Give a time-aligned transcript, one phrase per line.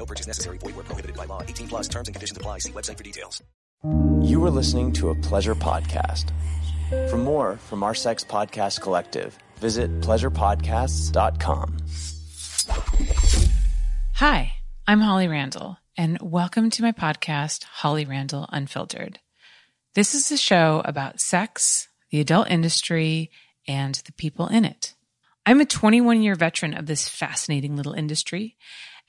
[0.00, 0.56] No purchase necessary.
[0.56, 1.42] Void where prohibited by law.
[1.42, 2.60] 18 plus terms and conditions apply.
[2.60, 3.42] See website for details.
[4.22, 6.30] You are listening to a pleasure podcast.
[7.10, 11.76] For more from our sex podcast collective, visit pleasurepodcasts.com.
[14.14, 14.52] Hi,
[14.86, 19.18] I'm Holly Randall, and welcome to my podcast, Holly Randall Unfiltered.
[19.94, 23.30] This is a show about sex, the adult industry,
[23.68, 24.94] and the people in it.
[25.44, 28.56] I'm a 21 year veteran of this fascinating little industry,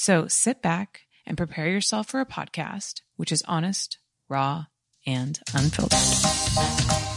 [0.00, 4.66] So sit back and prepare yourself for a podcast which is honest, raw,
[5.04, 7.07] and unfiltered.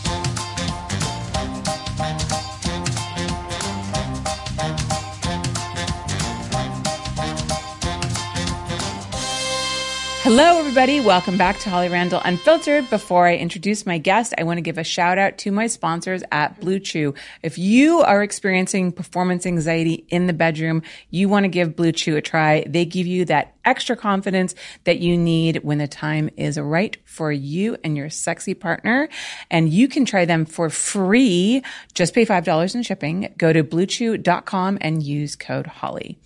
[10.33, 11.01] Hello, everybody.
[11.01, 12.89] Welcome back to Holly Randall Unfiltered.
[12.89, 16.23] Before I introduce my guest, I want to give a shout out to my sponsors
[16.31, 17.15] at Blue Chew.
[17.43, 22.15] If you are experiencing performance anxiety in the bedroom, you want to give Blue Chew
[22.15, 22.63] a try.
[22.65, 27.31] They give you that extra confidence that you need when the time is right for
[27.31, 29.09] you and your sexy partner.
[29.49, 31.63] And you can try them for free.
[31.93, 33.33] Just pay $5 in shipping.
[33.37, 36.17] Go to bluechew.com and use code Holly.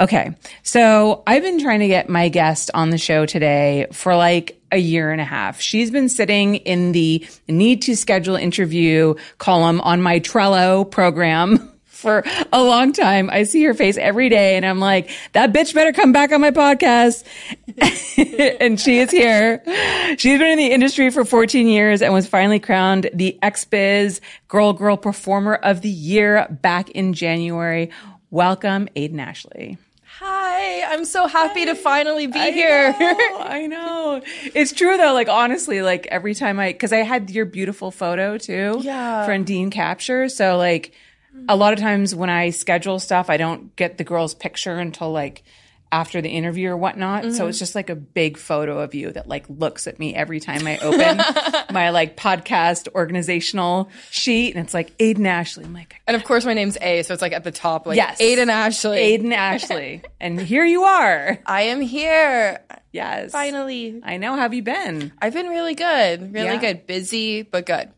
[0.00, 0.34] Okay.
[0.62, 4.78] So I've been trying to get my guest on the show today for like a
[4.78, 5.60] year and a half.
[5.60, 11.72] She's been sitting in the need to schedule interview column on my Trello program.
[11.98, 12.22] For
[12.52, 13.28] a long time.
[13.28, 16.40] I see her face every day and I'm like, that bitch better come back on
[16.40, 17.24] my podcast.
[18.60, 19.60] and she is here.
[20.16, 24.72] She's been in the industry for 14 years and was finally crowned the XBiz Girl
[24.74, 27.90] Girl Performer of the Year back in January.
[28.30, 29.76] Welcome, Aiden Ashley.
[30.20, 32.92] Hi, I'm so happy to finally be I here.
[32.98, 34.22] know, I know.
[34.54, 35.14] It's true though.
[35.14, 39.24] Like honestly, like every time I, because I had your beautiful photo too, Yeah.
[39.26, 40.28] for Dean Capture.
[40.28, 40.92] So like,
[41.48, 45.12] a lot of times when I schedule stuff, I don't get the girl's picture until
[45.12, 45.42] like
[45.90, 47.22] after the interview or whatnot.
[47.22, 47.48] So Mm-hmm.
[47.48, 50.66] it's just like a big photo of you that like looks at me every time
[50.66, 51.16] I open
[51.72, 55.64] my like podcast organizational sheet, and it's like Aiden Ashley.
[55.64, 57.96] I'm like, and of course, my name's A, so it's like at the top, like
[57.96, 58.20] Yes.
[58.20, 58.98] Aiden Ashley.
[58.98, 61.38] Aiden Ashley, and here you are.
[61.46, 62.60] I am here.
[62.92, 64.00] Yes, Finally.
[64.02, 64.32] I know.
[64.34, 65.12] How have you been?
[65.22, 66.34] I've been really good.
[66.34, 66.60] Really Yeah.
[66.60, 66.86] good.
[66.86, 67.90] Busy, but good.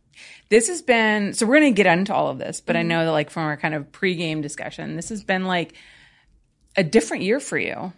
[0.50, 3.05] This has been so we're going to get into all of this, but I know
[3.05, 5.75] that like from our kind of pregame discussion, this has been like
[6.77, 7.93] a different year for you.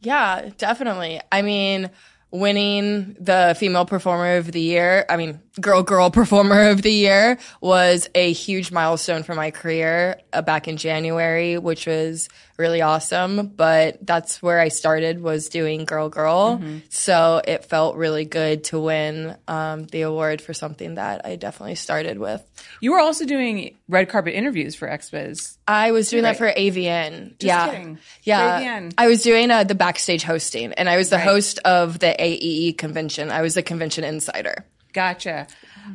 [0.00, 1.20] Yeah, definitely.
[1.32, 1.90] I mean,
[2.34, 7.38] winning the female performer of the year, I mean, girl girl performer of the year
[7.60, 13.48] was a huge milestone for my career uh, back in January, which was really awesome.
[13.48, 16.60] But that's where I started was doing girl girl.
[16.90, 21.74] So it felt really good to win um, the award for something that I definitely
[21.74, 22.42] started with.
[22.80, 25.56] You were also doing red carpet interviews for XBiz.
[25.66, 26.56] I was doing that for Right.
[26.56, 27.34] AVN.
[27.40, 27.68] yeah.
[27.70, 27.98] kidding.
[28.22, 28.60] Yeah.
[28.60, 28.94] AVN.
[28.98, 31.24] I was doing uh, the backstage hosting and I was the Right.
[31.24, 33.30] host of the AEE convention.
[33.30, 34.64] I was the convention insider.
[34.92, 35.48] Gotcha.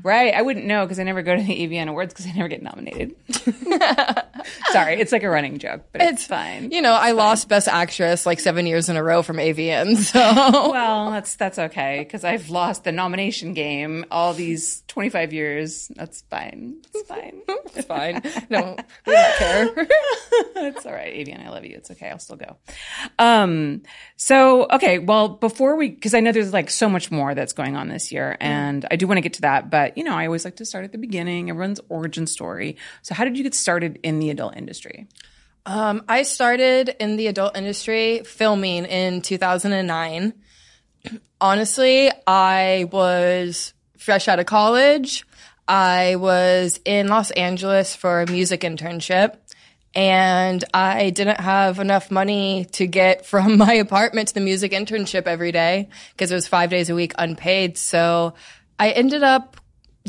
[0.04, 0.34] Right.
[0.34, 2.62] I wouldn't know because I never go to the AVN Awards because I never get
[2.62, 3.16] nominated.
[4.72, 6.72] Sorry, it's like a running joke, but it's, fine.
[6.72, 9.98] You know, I lost Best Actress like seven years in a row from AVN.
[10.10, 15.34] So Well, that's that's okay because I've lost the nomination game all these twenty five
[15.34, 15.90] years.
[15.96, 16.78] That's fine.
[16.94, 17.42] It's fine.
[17.48, 18.22] it's fine.
[18.50, 18.76] No,
[19.06, 19.88] we don't care.
[20.56, 21.46] it's all right, AVN.
[21.46, 21.76] I love you.
[21.76, 22.10] It's okay.
[22.10, 22.58] I'll still go.
[23.20, 23.84] Um,
[24.16, 25.00] so okay.
[25.00, 28.12] Well, before we, because I know there's like so much more that's going on this
[28.12, 29.70] year, and I do want to get to that.
[29.70, 31.50] But you know, I always like to start at the beginning.
[31.50, 32.78] Everyone's origin story.
[33.02, 35.08] So, how did you get started in the adult industry?
[35.66, 40.34] Um, I started in the adult industry filming in 2009.
[41.42, 45.26] Honestly, I was fresh out of college.
[45.68, 49.36] I was in Los Angeles for a music internship.
[49.96, 55.28] and I didn't have enough money to get from my apartment to the music internship
[55.28, 57.78] every day because it was five days a week unpaid.
[57.78, 58.34] So
[58.80, 59.59] I ended up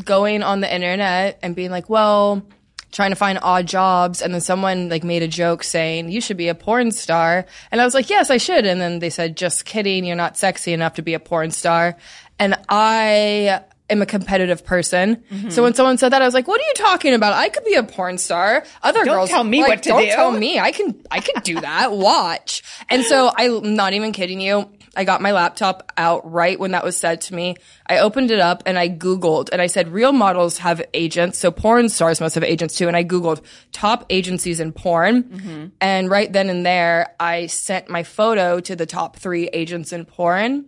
[0.05, 2.43] going on the internet and being like, well,
[2.91, 4.21] trying to find odd jobs.
[4.21, 7.45] And then someone like made a joke saying you should be a porn star.
[7.71, 8.65] And i was like yes i should.
[8.65, 10.03] And then they said just kidding.
[10.05, 11.95] You're not sexy enough to be a porn star.
[12.37, 15.23] And i am a competitive person.
[15.49, 17.33] So when someone said that i was like what are you talking about?
[17.33, 18.65] I could be a porn star.
[18.83, 20.59] Other Don't girls tell me like, what to don't do." tell me.
[20.59, 21.93] I can i can do that.
[21.93, 22.61] Watch.
[22.89, 26.83] And so i'm not even kidding you I got my laptop out right when that
[26.83, 27.55] was said to me.
[27.87, 31.39] I opened it up and I Googled and I said, real models have agents.
[31.39, 32.87] So porn stars must have agents too.
[32.87, 33.41] And I Googled
[33.71, 35.23] top agencies in porn.
[35.23, 35.65] Mm-hmm.
[35.79, 40.03] And right then and there, I sent my photo to the top three agents in
[40.05, 40.65] porn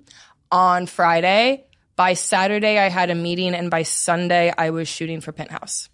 [0.52, 1.66] on Friday.
[1.96, 5.90] By Saturday, I had a meeting and by Sunday, I was shooting for Penthouse.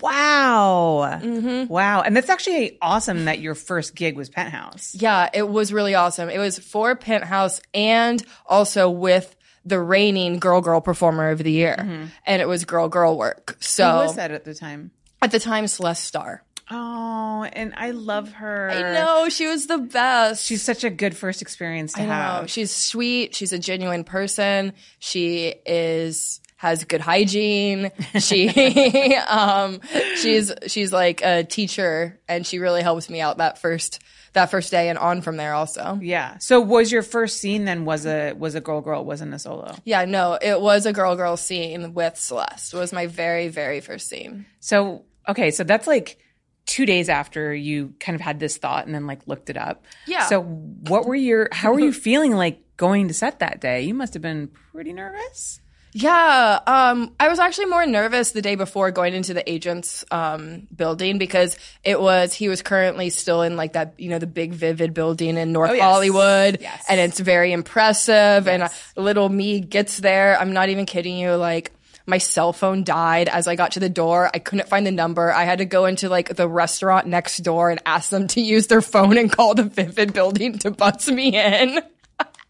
[0.00, 1.18] Wow.
[1.22, 1.72] Mm-hmm.
[1.72, 2.02] Wow.
[2.02, 4.94] And that's actually awesome that your first gig was Penthouse.
[4.94, 6.28] Yeah, it was really awesome.
[6.30, 9.34] It was for Penthouse and also with
[9.64, 12.08] the reigning Girl Girl Performer of the Year.
[12.24, 13.56] And it was girl girl work.
[13.60, 13.98] So Mm-hmm.
[13.98, 14.90] Who was that at the time?
[15.22, 16.42] at the time, Celeste Star.
[16.70, 18.70] Oh, and I love her.
[18.70, 20.44] I know, she was the best.
[20.44, 22.12] She's such a good first experience to I know.
[22.12, 22.50] have.
[22.50, 23.34] She's sweet.
[23.34, 24.72] She's a genuine person.
[24.98, 27.90] She is has good hygiene.
[28.18, 29.80] She um
[30.16, 34.70] she's she's like a teacher and she really helps me out that first that first
[34.70, 35.98] day and on from there also.
[36.00, 36.38] Yeah.
[36.38, 39.74] So was your first scene then was a was a girl girl, wasn't a solo.
[39.84, 42.74] Yeah, no, it was a girl girl scene with Celeste.
[42.74, 44.46] It was my very, very first scene.
[44.60, 46.18] So okay, so that's like
[46.66, 49.84] two days after you kind of had this thought and then like looked it up.
[50.06, 50.26] Yeah.
[50.26, 53.82] So what were your how were you feeling like going to set that day?
[53.82, 55.60] You must have been pretty nervous.
[55.98, 60.66] Yeah, um, I was actually more nervous the day before going into the agent's um,
[60.76, 64.52] building because it was he was currently still in like that you know the big
[64.52, 65.80] vivid building in North yes.
[65.80, 66.84] Hollywood, Yes.
[66.90, 68.46] and it's very impressive.
[68.46, 70.38] And uh, little me gets there.
[70.38, 71.34] I'm not even kidding you.
[71.34, 71.72] Like
[72.06, 74.30] my cell phone died as I got to the door.
[74.34, 75.32] I couldn't find the number.
[75.32, 78.66] I had to go into like the restaurant next door and ask them to use
[78.66, 81.80] their phone and call the Vivid building to buzz me in.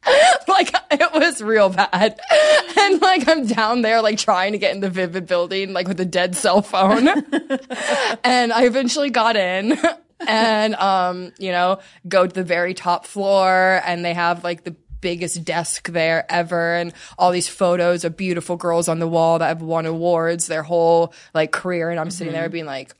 [0.48, 2.18] like it was real bad.
[2.78, 5.98] And like I'm down there like trying to get in the Vivid building like with
[5.98, 7.08] a dead cell phone.
[8.24, 9.76] and I eventually got in
[10.26, 14.76] and um, you know, go to the very top floor and they have like the
[15.00, 19.48] biggest desk there ever and all these photos of beautiful girls on the wall that
[19.48, 22.94] have won awards their whole like career and I'm sitting there being like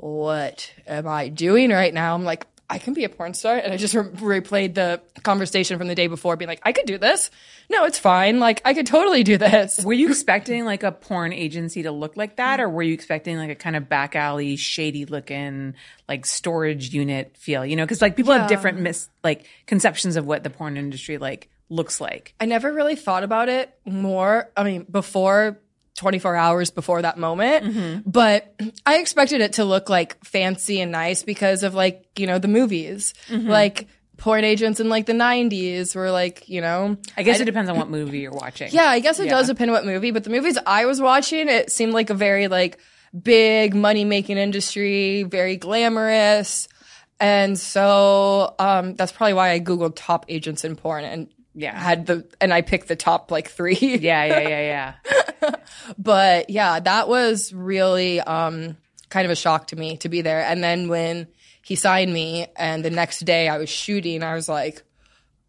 [0.00, 2.14] what am I doing right now?
[2.14, 3.56] I'm like, I can be a porn star.
[3.56, 6.86] And I just re- replayed the conversation from the day before, being like, I could
[6.86, 7.30] do this.
[7.68, 8.38] No, it's fine.
[8.38, 9.84] Like, I could totally do this.
[9.84, 13.36] Were you expecting like a porn agency to look like that, or were you expecting
[13.36, 15.74] like a kind of back alley, shady looking,
[16.08, 17.66] like storage unit feel?
[17.66, 21.18] You know, because like people have different mis like conceptions of what the porn industry
[21.18, 22.34] like looks like.
[22.38, 24.50] I never really thought about it more.
[24.56, 25.58] I mean, before
[26.00, 28.54] 24 hours before that moment, but
[28.86, 32.48] I expected it to look like fancy and nice because of like, you know, the
[32.48, 33.12] movies.
[33.28, 33.86] Like,
[34.16, 37.76] porn agents in like the 90s were like, you know, I guess it depends on
[37.78, 38.68] what movie you're watching.
[38.70, 41.48] Yeah, I guess it does depend on what movie, but the movies I was watching,
[41.48, 42.78] it seemed like a very like
[43.18, 46.68] big money making industry, very glamorous.
[47.18, 51.78] And so um, that's probably why I googled top agents in porn and Yeah.
[51.78, 53.74] had the and I picked the top like 3.
[53.74, 54.94] Yeah, yeah, yeah,
[55.42, 55.54] yeah.
[55.98, 58.76] but yeah, that was really um,
[59.08, 60.42] kind of a shock to me to be there.
[60.42, 61.28] And then when
[61.62, 64.82] he signed me, and the next day I was shooting, I was like,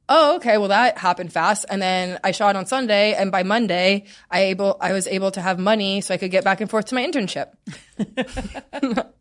[0.10, 0.58] "Oh, okay.
[0.58, 4.78] Well, that happened fast." And then I shot on Sunday, and by Monday, I able
[4.82, 7.06] I was able to have money so I could get back and forth to my
[7.06, 7.54] internship.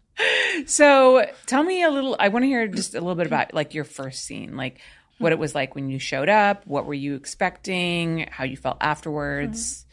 [0.66, 2.16] So tell me a little.
[2.18, 4.80] I want to hear just a little bit about like your first scene, like
[5.20, 6.66] what it was like when you showed up.
[6.66, 8.26] What were you expecting?
[8.30, 9.86] How you felt afterwards?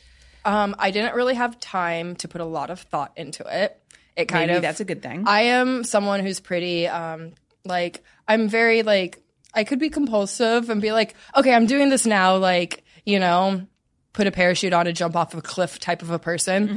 [0.46, 3.80] Um, I didn't really have time to put a lot of thought into it.
[4.16, 5.26] It kind Maybe of that's a good thing.
[5.28, 7.34] I am someone who's pretty um
[7.66, 9.22] like I'm very like
[9.54, 13.66] I could be compulsive and be like, okay, I'm doing this now, like, you know,
[14.14, 16.68] put a parachute on and jump off a cliff type of a person.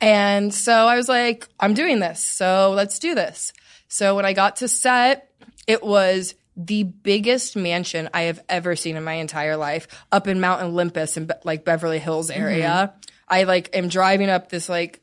[0.00, 2.22] And so I was like, I'm doing this.
[2.22, 3.52] So let's do this.
[3.88, 5.30] So when I got to set,
[5.66, 10.40] it was the biggest mansion I have ever seen in my entire life up in
[10.40, 12.92] Mount Olympus in like Beverly Hills area.
[12.92, 13.00] Mm-hmm.
[13.28, 15.00] I like am driving up this like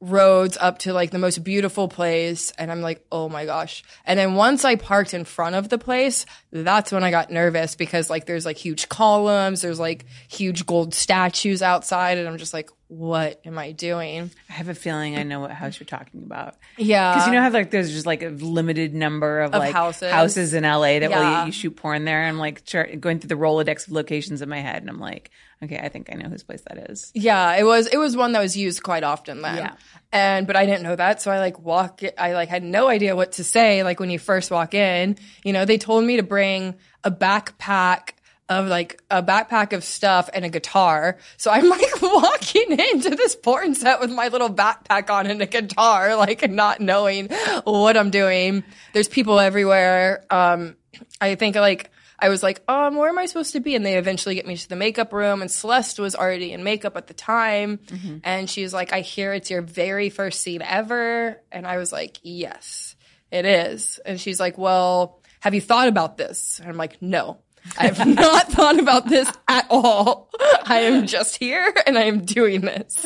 [0.00, 4.18] roads up to like the most beautiful place and I'm like, "Oh my gosh." And
[4.18, 8.08] then once I parked in front of the place, that's when I got nervous because
[8.08, 12.70] like there's like huge columns, there's like huge gold statues outside and I'm just like,
[12.92, 14.30] what am I doing?
[14.50, 16.56] I have a feeling I know what house you're talking about.
[16.76, 17.14] Yeah.
[17.14, 20.12] Because you know how like there's just like a limited number of, Of like houses.
[20.12, 21.38] houses in LA that will Yeah.
[21.38, 22.24] let you shoot porn there.
[22.24, 22.62] I'm like
[23.00, 25.30] going through the Rolodex of locations in my head, and I'm like,
[25.62, 27.10] okay, I think I know whose place that is.
[27.14, 29.56] Yeah, it was it was one that was used quite often then.
[29.56, 29.72] Yeah.
[30.12, 33.16] And but I didn't know that, so I like walk I like had no idea
[33.16, 35.16] what to say like when you first walk in.
[35.44, 38.10] You know, they told me to bring a backpack
[38.52, 41.18] of like a backpack of stuff and a guitar.
[41.36, 45.46] So I'm like walking into this porn set with my little backpack on and a
[45.46, 47.28] guitar, like not knowing
[47.64, 48.64] what I'm doing.
[48.92, 50.24] There's people everywhere.
[50.30, 50.76] Um
[51.20, 53.74] I think like I was like, um, where am I supposed to be?
[53.74, 56.96] And they eventually get me to the makeup room, and Celeste was already in makeup
[56.96, 57.80] at the time.
[58.22, 61.40] And she's like, I hear it's your very first scene ever.
[61.50, 62.94] And I was like, yes,
[63.32, 63.98] it is.
[64.06, 66.60] And she's like, well, have you thought about this?
[66.60, 67.38] And I'm like, no.
[67.78, 70.28] I have not thought about this at all.
[70.64, 73.04] I am just here and I am doing this.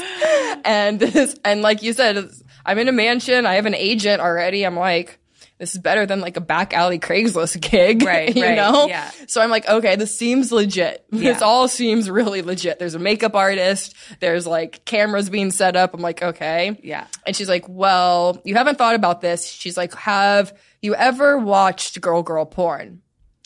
[0.65, 2.29] And this, and like you said,
[2.65, 3.47] I'm in a mansion.
[3.47, 4.65] I have an agent already.
[4.65, 5.19] I'm like,
[5.59, 8.03] this is better than like a back alley Craigslist gig.
[8.07, 8.87] Right, you right, know?
[8.89, 9.11] yeah.
[9.27, 11.05] So I'm like, okay, this seems legit.
[11.11, 11.47] This Yeah.
[11.47, 12.79] all seems really legit.
[12.79, 13.95] There's a makeup artist.
[14.21, 15.95] There's like cameras being set up.
[15.95, 16.79] I'm like, okay.
[16.83, 17.07] Yeah.
[17.27, 19.47] And she's like, well, you haven't thought about this.
[19.47, 23.01] She's like, have you ever watched girl girl porn?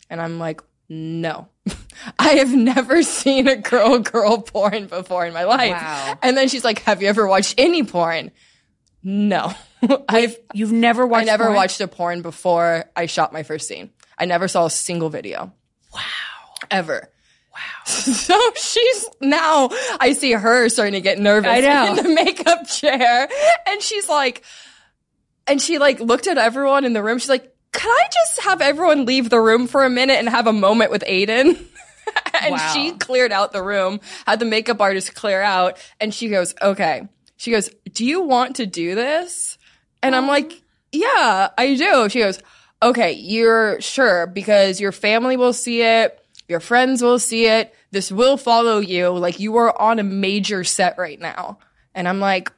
[0.09, 1.47] And I'm like, no.
[2.19, 5.71] I have never seen a girl girl porn before in my life.
[5.71, 6.19] Wow.
[6.21, 8.31] And then she's like, have you ever watched any porn?
[9.01, 9.53] No.
[10.09, 11.21] I've You've never watched?
[11.23, 11.55] I never porn?
[11.55, 13.91] watched a porn before I shot my first scene.
[14.17, 15.53] I never saw a single video.
[15.93, 16.01] Wow.
[16.69, 17.09] Ever.
[17.53, 17.85] Wow.
[17.85, 19.69] So she's now
[19.99, 21.89] I see her starting to get nervous I know.
[21.91, 23.29] in the makeup chair.
[23.67, 24.43] And she's like
[25.47, 27.17] and she like looked at everyone in the room.
[27.17, 30.47] She's like, Could I just have everyone leave the room for a minute and have
[30.47, 31.57] a moment with Aiden?
[32.41, 32.73] and Wow.
[32.73, 37.07] she cleared out the room, had the makeup artist clear out, and she goes, Okay.
[37.37, 39.57] She goes, Do you want to do this?
[40.03, 40.61] And I'm like,
[40.91, 42.09] Yeah, I do.
[42.09, 42.39] She goes,
[42.83, 48.11] Okay, you're sure because your family will see it, your friends will see it, this
[48.11, 49.09] will follow you.
[49.09, 51.59] Like you are on a major set right now.
[51.95, 52.51] And I'm like,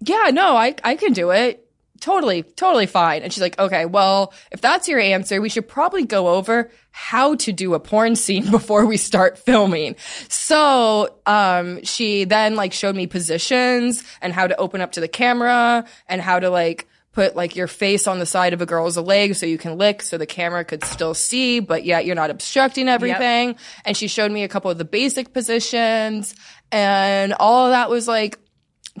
[0.00, 1.67] Yeah, no, I, I can do it.
[2.00, 3.22] Totally, totally fine.
[3.22, 7.34] And she's like, okay, well, if that's your answer, we should probably go over how
[7.36, 9.96] to do a porn scene before we start filming.
[10.28, 15.08] So, um, she then like showed me positions and how to open up to the
[15.08, 18.96] camera and how to like put like your face on the side of a girl's
[18.96, 22.30] leg so you can lick so the camera could still see, but yet you're not
[22.30, 23.56] obstructing everything.
[23.84, 26.34] And she showed me a couple of the basic positions
[26.70, 28.38] and all of that was like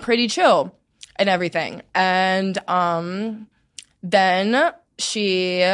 [0.00, 0.77] pretty chill
[1.18, 1.82] and everything.
[1.94, 3.48] And um
[4.02, 5.64] then she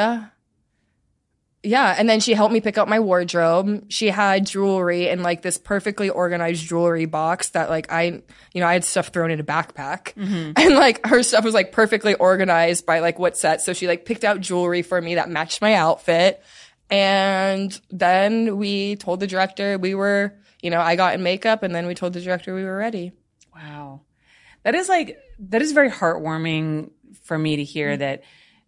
[1.66, 3.86] yeah, and then she helped me pick up my wardrobe.
[3.88, 8.22] She had jewelry in like this perfectly organized jewelry box that like I,
[8.52, 10.12] you know, I had stuff thrown in a backpack.
[10.58, 13.62] And like her stuff was like perfectly organized by like what set.
[13.62, 16.42] So she like picked out jewelry for me that matched my outfit.
[16.90, 21.74] And then we told the director we were, you know, I got in makeup and
[21.74, 23.12] then we told the director we were ready.
[23.54, 24.02] Wow.
[24.64, 26.90] That is like that is very heartwarming
[27.22, 28.00] for me to hear mm-hmm.
[28.00, 28.22] that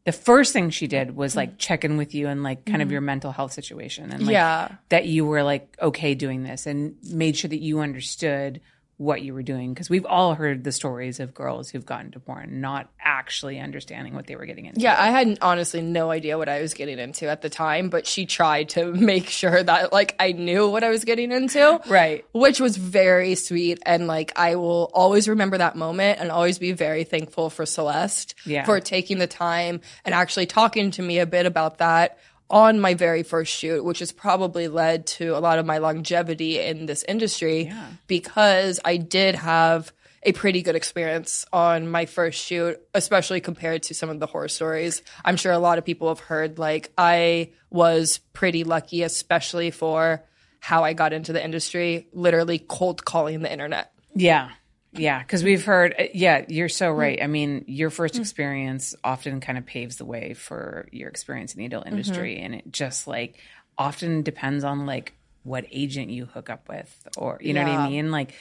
[0.04, 2.86] the first thing she did was like check in with you and like kind of
[2.86, 2.92] mm-hmm.
[2.92, 4.68] your mental health situation and like Yeah.
[4.88, 8.60] that you were like okay doing this and made sure that you understood
[8.98, 12.18] what you were doing because we've all heard the stories of girls who've gotten to
[12.18, 14.80] porn not actually understanding what they were getting into.
[14.80, 18.06] Yeah, I had honestly no idea what I was getting into at the time, but
[18.06, 21.80] she tried to make sure that like I knew what I was getting into.
[21.88, 22.24] Right.
[22.32, 26.72] Which was very sweet and like I will always remember that moment and always be
[26.72, 28.64] very thankful for Celeste Yeah.
[28.64, 32.94] for taking the time and actually talking to me a bit about that on my
[32.94, 37.04] very first shoot, which has probably led to a lot of my longevity in this
[37.08, 37.72] industry
[38.06, 43.94] because I did have a pretty good experience on my first shoot, especially compared to
[43.94, 45.02] some of the horror stories.
[45.24, 50.24] I'm sure a lot of people have heard like I was pretty lucky, especially for
[50.58, 53.92] how I got into the industry, literally cold calling the internet.
[54.14, 54.50] Yeah.
[54.96, 55.18] Yeah.
[55.18, 57.22] Because we've heard, uh, yeah, you're so right.
[57.22, 61.58] I mean, your first experience often kind of paves the way for your experience in
[61.60, 62.38] the adult industry.
[62.38, 63.38] And it just like
[63.78, 65.12] often depends on like
[65.42, 68.10] what agent you hook up with or, you know what I mean?
[68.10, 68.34] Like,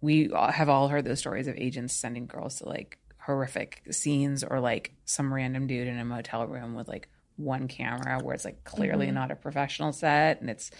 [0.00, 4.60] we have all heard those stories of agents sending girls to like horrific scenes or
[4.60, 8.64] like some random dude in a motel room with like one camera where it's like
[8.64, 10.70] clearly not a professional set and it's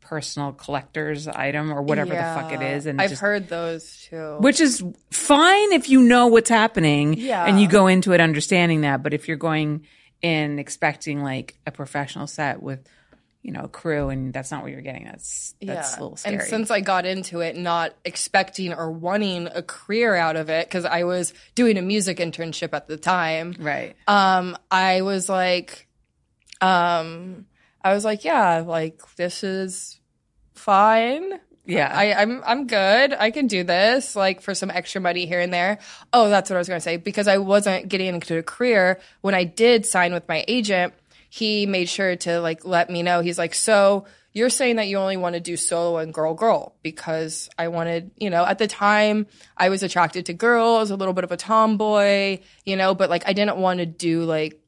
[0.00, 2.86] personal collector's item or whatever the fuck it is.
[2.86, 4.36] And I've just- heard those too.
[4.40, 7.44] which is fine if you know what's happening Yeah.
[7.46, 9.86] and you go into it understanding that but if you're going
[10.22, 12.80] in expecting like a professional set with
[13.42, 15.04] you know, a crew and that's not what you're getting.
[15.04, 16.34] That's that's a little scary.
[16.36, 20.66] And since I got into it not expecting or wanting a career out of it,
[20.68, 23.96] because I was doing a music internship at the time, right.
[24.06, 25.88] um, I was like,
[26.60, 27.46] um,
[27.82, 30.00] I was like, yeah, like this is
[30.54, 31.40] fine.
[31.64, 31.92] Yeah.
[31.94, 33.12] I, I'm I'm good.
[33.12, 35.78] I can do this, like for some extra money here and there.
[36.12, 36.96] Oh, that's what I was gonna say.
[36.96, 40.94] Because I wasn't getting into a career, when I did sign with my agent,
[41.28, 43.20] he made sure to like let me know.
[43.20, 46.76] He's like, So you're saying that you only want to do solo and girl girl
[46.82, 51.14] because I wanted, you know, at the time I was attracted to girls, a little
[51.14, 54.59] bit of a tomboy, you know, but like I didn't want to do like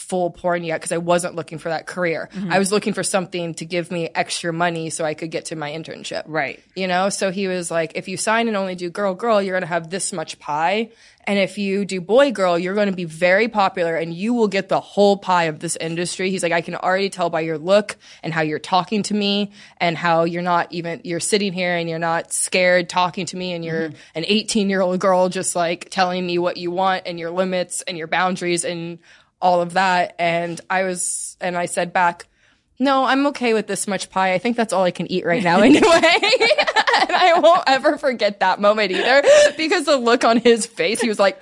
[0.00, 2.30] full porn yet because I wasn't looking for that career.
[2.32, 2.52] Mm-hmm.
[2.52, 5.56] I was looking for something to give me extra money so I could get to
[5.56, 6.22] my internship.
[6.26, 6.58] Right.
[6.74, 9.52] You know, so he was like, if you sign and only do girl girl, you're
[9.52, 10.90] going to have this much pie.
[11.24, 14.48] And if you do boy girl, you're going to be very popular and you will
[14.48, 16.30] get the whole pie of this industry.
[16.30, 19.52] He's like, I can already tell by your look and how you're talking to me
[19.76, 23.52] and how you're not even, you're sitting here and you're not scared talking to me
[23.52, 24.18] and you're mm-hmm.
[24.18, 27.82] an 18 year old girl just like telling me what you want and your limits
[27.82, 28.98] and your boundaries and
[29.40, 30.14] all of that.
[30.18, 32.26] And I was, and I said back,
[32.80, 34.32] no, I'm okay with this much pie.
[34.32, 35.80] I think that's all I can eat right now anyway.
[35.82, 39.22] and I won't ever forget that moment either
[39.56, 41.38] because the look on his face, he was like,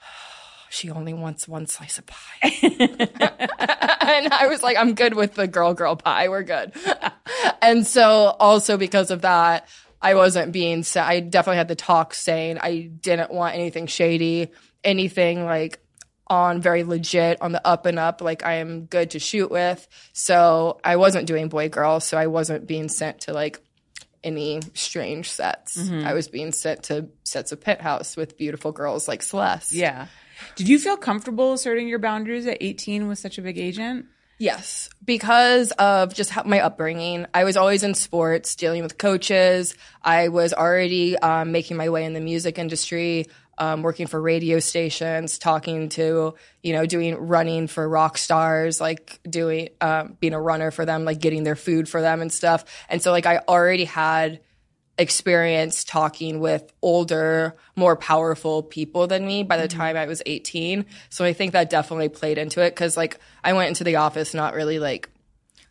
[0.70, 2.40] she only wants one slice of pie.
[2.62, 6.28] and I was like, I'm good with the girl girl pie.
[6.30, 6.72] We're good.
[7.60, 9.68] and so also because of that,
[10.00, 14.52] I wasn't being sa- I definitely had the talk saying I didn't want anything shady,
[14.84, 15.80] anything like
[16.26, 19.86] on very legit on the up and up like I am good to shoot with.
[20.12, 23.60] So I wasn't doing boy girl, so I wasn't being sent to like
[24.24, 25.78] any strange sets.
[25.88, 29.72] I was being sent to sets of Penthouse with beautiful girls like Celeste.
[29.72, 30.08] Yeah.
[30.56, 34.06] Did you feel comfortable asserting your boundaries at 18 with such a big agent?
[34.38, 37.26] Yes, because of just how, my upbringing.
[37.32, 39.74] I was always in sports, dealing with coaches.
[40.02, 44.58] I was already um, making my way in the music industry, um, working for radio
[44.58, 50.40] stations, talking to, you know, doing running for rock stars, like doing, um, being a
[50.40, 52.64] runner for them, like getting their food for them and stuff.
[52.88, 54.40] And so, like, I already had
[54.98, 60.86] experience talking with older, more powerful people than me by the time I was 18.
[61.10, 64.34] So I think that definitely played into it because, like, I went into the office
[64.34, 65.10] not really like,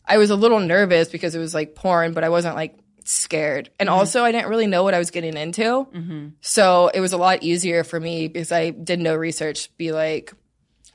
[0.08, 3.70] I was a little nervous because it was like porn, but I wasn't like scared.
[3.80, 3.98] And mm-hmm.
[3.98, 5.62] also, I didn't really know what I was getting into.
[5.62, 6.28] Mm-hmm.
[6.42, 10.34] So it was a lot easier for me because I did no research, be like,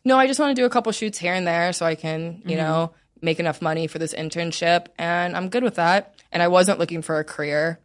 [0.05, 2.43] no, I just want to do a couple shoots here and there so I can,
[2.45, 2.57] you mm-hmm.
[2.57, 2.93] know,
[3.23, 4.87] make enough money for this internship.
[4.99, 6.15] And I'm good with that.
[6.33, 7.81] And I wasn't looking for a career.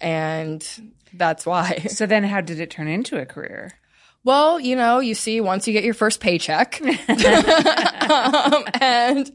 [0.00, 0.66] And
[1.12, 1.86] that's why.
[1.88, 3.72] So then how did it turn into a career?
[4.24, 9.30] Well, you know, you see, once you get your first paycheck, um, and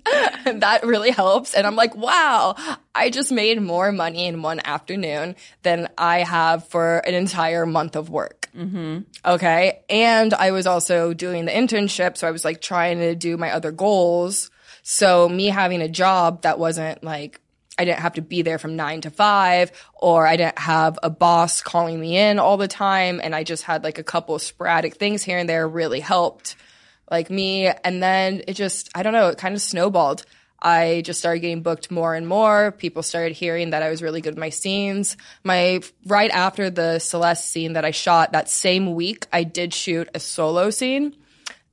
[0.62, 1.54] that really helps.
[1.54, 2.56] And I'm like, wow,
[2.93, 7.96] I just made more money in one afternoon than I have for an entire month
[7.96, 8.50] of work.
[8.56, 9.00] Mm-hmm.
[9.26, 9.80] Okay.
[9.89, 12.17] And I was also doing the internship.
[12.17, 14.52] So I was like trying to do my other goals.
[14.84, 17.39] So me having a job that wasn't like,
[17.78, 21.10] I didn't have to be there from nine to five, or I didn't have a
[21.10, 23.20] boss calling me in all the time.
[23.24, 26.56] And I just had like a couple sporadic things here and there really helped
[27.10, 27.68] like me.
[27.68, 30.26] And then it just, I don't know, it kind of snowballed.
[30.62, 32.72] I just started getting booked more and more.
[32.72, 35.18] People started hearing that I was really good at my scenes.
[35.44, 40.08] My right after the Celeste scene that I shot that same week, I did shoot
[40.14, 41.16] a solo scene.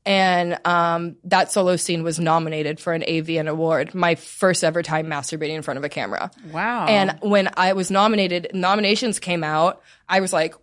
[0.07, 5.07] And um, that solo scene was nominated for an AVN award, my first ever time
[5.07, 6.31] masturbating in front of a camera.
[6.53, 6.87] Wow.
[6.87, 10.55] And when I was nominated, nominations came out, I was like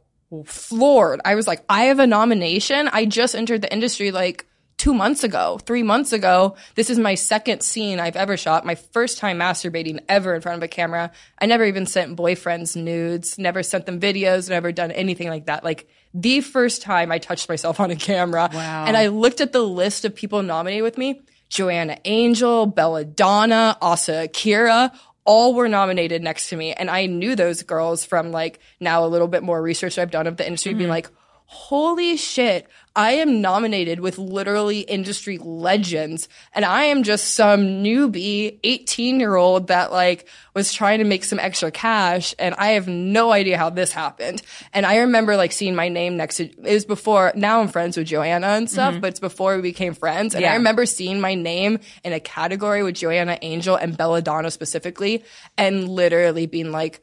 [0.46, 1.22] floored.
[1.24, 2.90] I was like, I have a nomination.
[2.92, 4.46] I just entered the industry like
[4.78, 6.56] two months ago, three months ago.
[6.76, 10.58] This is my second scene I've ever shot, my first time masturbating ever in front
[10.58, 11.12] of a camera.
[11.40, 15.64] I never even sent boyfriends nudes, never sent them videos, never done anything like that.
[15.64, 18.50] Like the first time I touched myself on a camera.
[18.54, 18.86] Wow.
[18.86, 21.22] And I looked at the list of people nominated with me.
[21.50, 24.92] Joanna Angel, Belladonna, Asa Akira,
[25.26, 26.74] all were nominated next to me.
[26.74, 30.28] And I knew those girls from like now a little bit more research I've done
[30.28, 30.92] of the industry being mm-hmm.
[30.92, 31.10] like,
[31.50, 36.28] holy shit, I am nominated with literally industry legends.
[36.54, 41.24] And I am just some newbie 18 year old that like was trying to make
[41.24, 42.36] some extra cash.
[42.38, 44.42] And I have no idea how this happened.
[44.74, 47.96] And I remember like seeing my name next to, it was before, now I'm friends
[47.96, 49.02] with Joanna and stuff, mm-hmm.
[49.02, 50.36] but it's before we became friends.
[50.36, 50.52] And Yeah.
[50.52, 55.24] I remember seeing my name in a category with Joanna Angel and Belladonna specifically
[55.58, 57.02] and literally being like,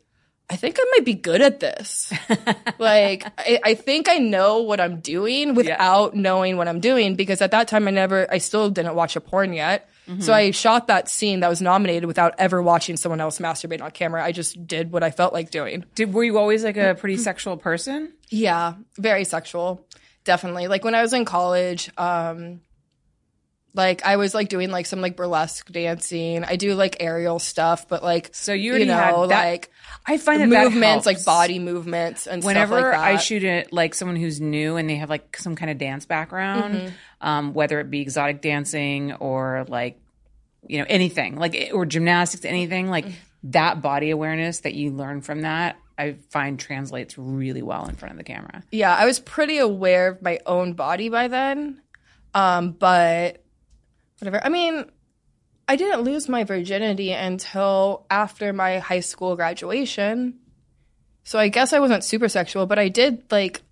[0.51, 2.13] I think I might be good at this.
[2.79, 7.41] like, I, I think I know what I'm doing without knowing what I'm doing because
[7.41, 9.89] at that time I never, I still didn't watch a porn yet.
[10.19, 13.91] So I shot that scene that was nominated without ever watching someone else masturbate on
[13.91, 14.23] camera.
[14.23, 15.87] I just did what I felt like doing.
[15.95, 18.13] Did were you always like a pretty sexual person?
[18.29, 19.87] Yeah, very sexual.
[20.25, 20.69] Definitely.
[20.69, 22.61] Like when I was in college, um
[23.75, 26.45] like I was like doing like some like burlesque dancing.
[26.45, 29.71] I do like aerial stuff, but like So you already know that- like
[30.07, 32.99] I find that that movements, like body movements and Whenever stuff like that.
[33.01, 35.79] Whenever I shoot it like someone who's new and they have like some kind of
[35.79, 37.27] dance background, Mm-hmm.
[37.27, 39.99] um, whether it be exotic dancing or like
[40.67, 43.51] you know anything like or gymnastics, anything like Mm-hmm.
[43.51, 48.13] that body awareness that you learn from that, I find translates really well in front
[48.13, 48.63] of the camera.
[48.71, 51.81] yeah, I was pretty aware of my own body by then.
[52.35, 53.44] Um, but
[54.25, 54.45] whatever.
[54.45, 54.85] I mean,
[55.69, 60.39] I didn't lose my virginity until after my high school graduation.
[61.25, 63.63] So I guess I wasn't super sexual, but I did like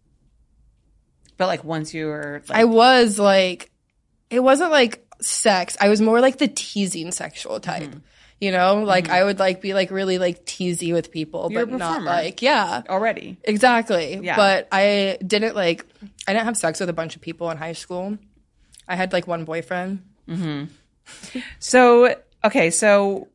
[1.36, 3.70] But like once you were like, I was like,
[4.30, 5.76] it wasn't like sex.
[5.80, 7.82] I was more like the teasing sexual type.
[7.90, 7.98] Mm-hmm.
[8.40, 11.78] You know, like I would like be like really like teasy with people, You're but
[11.78, 13.36] not like yeah, already.
[13.44, 14.18] exactly.
[14.20, 14.34] Yeah.
[14.34, 15.86] But I didn't like
[16.26, 18.18] I didn't have sex with a bunch of people in high school.
[18.88, 20.02] I had like one boyfriend.
[21.58, 23.28] So okay, so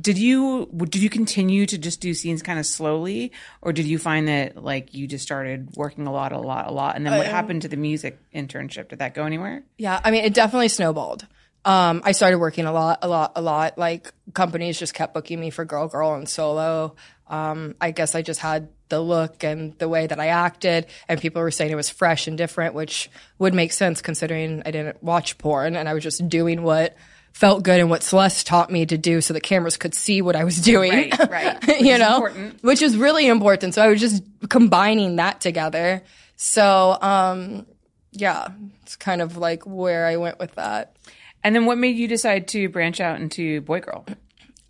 [0.00, 3.98] did you did you continue to just do scenes kind of slowly, or did you
[3.98, 7.16] find that like you just started working a lot, a lot, a lot, and then
[7.16, 8.88] what happened to the music internship?
[8.88, 9.64] Did that go anywhere?
[9.78, 11.26] Yeah, I mean, it definitely snowballed.
[11.64, 13.78] Um, I started working a lot, a lot, a lot.
[13.78, 16.96] Like companies just kept booking me for Girl Girl and Solo.
[17.26, 21.18] Um, I guess I just had the look and the way that I acted, and
[21.18, 25.02] people were saying it was fresh and different, which would make sense considering I didn't
[25.02, 26.94] watch porn and I was just doing what
[27.32, 30.36] felt good and what Celeste taught me to do, so the cameras could see what
[30.36, 31.10] I was doing.
[31.10, 31.80] Right, right.
[31.80, 32.62] You know, important.
[32.62, 33.72] which is really important.
[33.74, 36.02] So I was just combining that together.
[36.36, 37.66] So, um,
[38.10, 38.48] yeah,
[38.82, 40.96] it's kind of like where I went with that.
[41.42, 44.04] And then what made you decide to branch out into boy girl?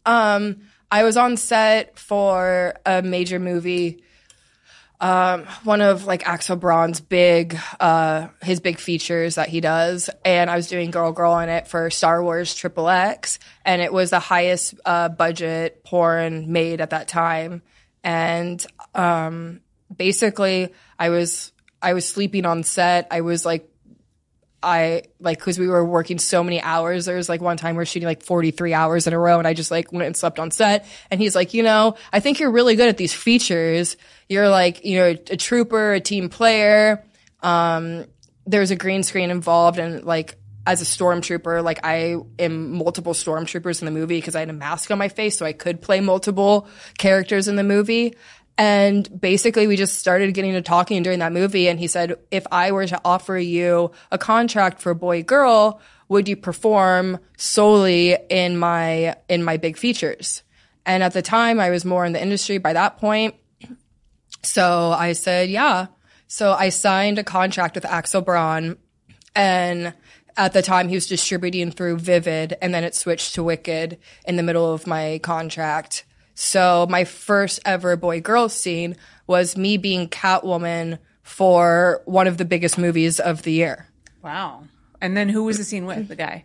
[0.06, 4.04] Um, I was on set for a major movie.
[5.02, 10.48] Um, one of like Axel Braun's big, uh, his big features that he does, and
[10.48, 14.10] I was doing Girl Girl in it for Star Wars Triple X, and it was
[14.10, 17.62] the highest uh, budget porn made at that time,
[18.04, 19.60] and um,
[19.94, 21.50] basically I was
[21.82, 23.08] I was sleeping on set.
[23.10, 23.68] I was like
[24.62, 27.06] I like because we were working so many hours.
[27.06, 29.46] There was like one time we are shooting like 43 hours in a row, and
[29.46, 30.86] I just like went and slept on set.
[31.10, 33.96] And he's like, you know, I think you're really good at these features.
[34.28, 37.04] You're like, you know, a trooper, a team player.
[37.40, 38.06] Um,
[38.46, 43.82] there's a green screen involved, and like as a stormtrooper, like I am multiple stormtroopers
[43.82, 46.00] in the movie because I had a mask on my face, so I could play
[46.00, 48.14] multiple characters in the movie.
[48.58, 51.68] And basically, we just started getting to talking during that movie.
[51.68, 56.28] And he said, if I were to offer you a contract for boy girl, would
[56.28, 60.42] you perform solely in my, in my big features?
[60.84, 63.34] And at the time, I was more in the industry by that point.
[64.42, 65.86] So I said, yeah.
[66.26, 68.76] So I signed a contract with Axel Braun
[69.34, 69.94] and
[70.36, 74.36] at the time he was distributing through Vivid and then it switched to Wicked in
[74.36, 76.04] the middle of my contract.
[76.34, 82.44] So my first ever boy girl scene was me being Catwoman for one of the
[82.44, 83.88] biggest movies of the year.
[84.22, 84.64] Wow.
[85.00, 86.44] And then who was the scene with the guy?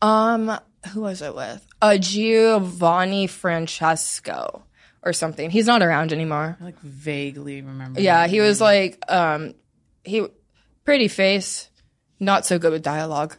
[0.00, 0.58] Um,
[0.92, 1.66] who was it with?
[1.82, 4.64] Uh, Giovanni Francesco
[5.02, 5.50] or something.
[5.50, 6.56] He's not around anymore.
[6.60, 8.00] I like vaguely remember.
[8.00, 9.54] Yeah, he was like, um,
[10.04, 10.26] he
[10.84, 11.68] pretty face,
[12.18, 13.36] not so good with dialogue.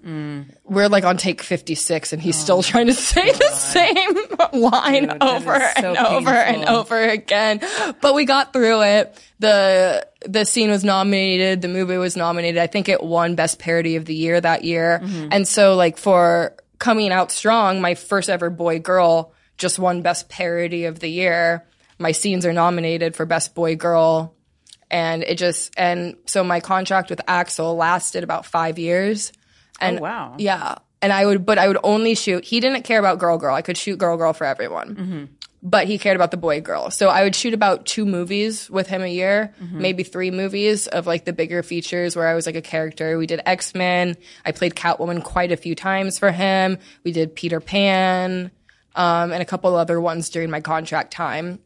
[0.63, 4.15] We're like on take fifty six, and he's still trying to say the same
[4.61, 7.61] line Dude, over so and over and over again.
[8.01, 9.19] But we got through it.
[9.39, 11.61] the The scene was nominated.
[11.61, 12.59] The movie was nominated.
[12.59, 15.01] I think it won Best Parody of the Year that year.
[15.31, 20.29] And so, like for coming out strong, my first ever boy girl just won Best
[20.29, 21.65] Parody of the Year.
[21.97, 24.35] My scenes are nominated for Best Boy Girl
[24.89, 29.32] and it just and so my contract with Axel lasted about five years.
[29.80, 30.36] And Oh, wow.
[30.39, 32.43] yeah, and I would, but I would only shoot.
[32.43, 33.54] He didn't care about girl girl.
[33.54, 35.30] I could shoot girl girl for everyone,
[35.62, 36.89] but he cared about the boy girl.
[36.89, 41.06] So I would shoot about two movies with him a year, maybe three movies of
[41.06, 43.17] like the bigger features where I was like a character.
[43.19, 44.15] We did X Men.
[44.45, 46.80] I played Catwoman quite a few times for him.
[47.04, 48.50] We did Peter Pan.
[48.95, 51.60] Um, and a couple other ones during my contract time.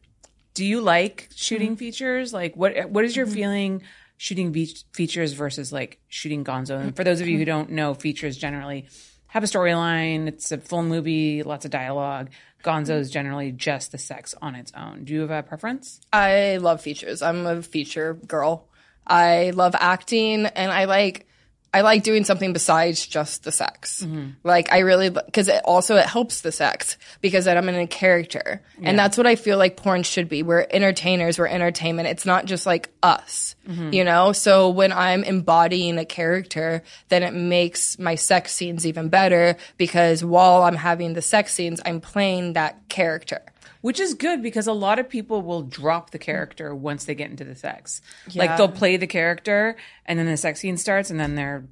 [0.54, 1.34] Do you like Mm-hmm.
[1.36, 2.34] shooting features?
[2.34, 3.84] Like, what what is your feeling
[4.18, 6.80] shooting ve- features versus like shooting Gonzo?
[6.80, 7.40] And for those of you Mm-hmm.
[7.40, 8.88] who don't know, features generally
[9.28, 10.28] have a storyline.
[10.28, 12.30] It's a full movie, lots of dialogue.
[12.64, 15.06] Gonzo is generally just the sex on its own.
[15.06, 16.00] Do you have a preference?
[16.14, 17.22] I love features.
[17.22, 18.68] I'm a feature girl.
[19.08, 21.26] I love acting and I like
[21.74, 24.04] I like doing something besides just the sex.
[24.04, 24.32] Mm-hmm.
[24.44, 27.88] Like I really because it also it helps the sex because then I'm in a
[27.88, 30.44] character, and that's what I feel like porn should be.
[30.44, 32.10] We're entertainers, we're entertainment.
[32.10, 33.94] It's not just like us, mm-hmm.
[33.94, 34.34] you know.
[34.34, 40.26] So when I'm embodying a character, then it makes my sex scenes even better because
[40.26, 43.42] while I'm having the sex scenes, I'm playing that character.
[43.82, 47.30] Which is good because a lot of people will drop the character once they get
[47.32, 48.02] into the sex.
[48.30, 48.44] Yeah.
[48.44, 51.66] Like they'll play the character and then the sex scene starts and then they're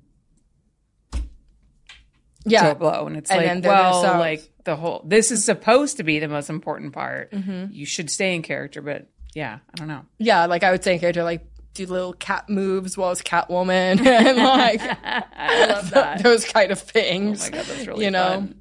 [2.46, 3.06] Yeah, to a blow.
[3.06, 4.20] And it's And like, well, themselves.
[4.20, 7.32] like the whole, this is supposed to be the most important part.
[7.32, 7.72] Mm-hmm.
[7.74, 10.06] You should stay in character, but yeah, I don't know.
[10.18, 10.46] yeah.
[10.48, 11.46] Like I would say, a character like
[11.76, 16.24] do little cat moves while it's Catwoman and like I love that.
[16.24, 17.42] those kind of things.
[17.48, 18.24] Oh my God, that's really you know.
[18.28, 18.59] fun.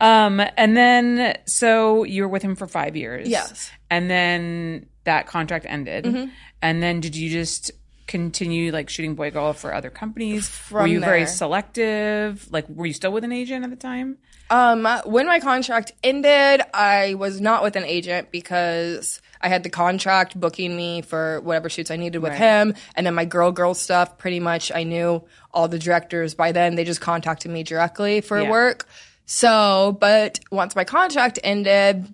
[0.00, 3.28] Um, and then so you were with him for five years.
[3.28, 3.70] Yes.
[3.90, 6.04] And then that contract ended.
[6.04, 6.30] Mm-hmm.
[6.62, 7.70] And then did you just
[8.06, 10.48] continue like shooting boy girl for other companies?
[10.70, 12.50] were From you very selective?
[12.52, 14.18] Like were you still with an agent at the time?
[14.50, 19.70] Um, when my contract ended, I was not with an agent because I had the
[19.70, 23.74] contract booking me for whatever shoots I needed with him, and then my girl girl
[23.74, 24.18] stuff.
[24.18, 26.74] Pretty much, I knew all the directors by then.
[26.74, 28.50] They just contacted me directly for Yeah.
[28.50, 28.86] work.
[29.26, 32.12] So, but once my contract ended,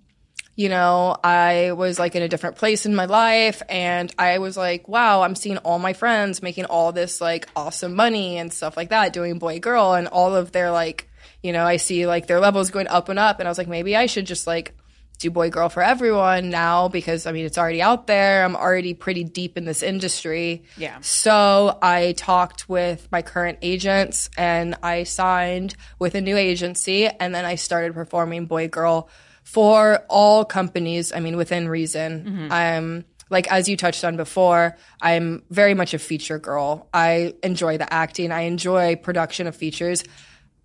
[0.56, 4.56] you know, I was like in a different place in my life and I was
[4.56, 8.76] like, wow, I'm seeing all my friends making all this like awesome money and stuff
[8.76, 11.08] like that, doing boy girl and all of their like,
[11.42, 13.68] you know, I see like their levels going up and up and I was like,
[13.68, 14.74] maybe I should just like
[15.20, 18.44] do boy girl for everyone now because I mean, it's already out there.
[18.44, 20.64] I'm already pretty deep in this industry.
[20.76, 20.98] Yeah.
[21.02, 27.34] So I talked with my current agents and I signed with a new agency and
[27.34, 29.08] then I started performing boy girl
[29.44, 31.12] for all companies.
[31.12, 32.24] I mean, within reason.
[32.24, 32.52] Mm-hmm.
[32.52, 36.88] I'm like, as you touched on before, I'm very much a feature girl.
[36.94, 38.32] I enjoy the acting.
[38.32, 40.02] I enjoy production of features.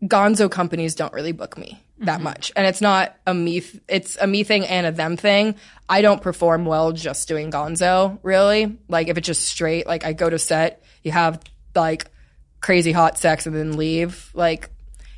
[0.04, 2.23] Gonzo companies don't really book me that mm-hmm.
[2.23, 2.51] much.
[2.55, 5.55] And it's not a me, th- it's a me thing and a them thing.
[5.88, 8.77] I don't perform well just doing Gonzo, really.
[8.88, 11.41] Like if it's just straight, like I go to set, you have
[11.73, 12.05] like
[12.60, 14.31] crazy hot sex and then leave.
[14.34, 14.69] Like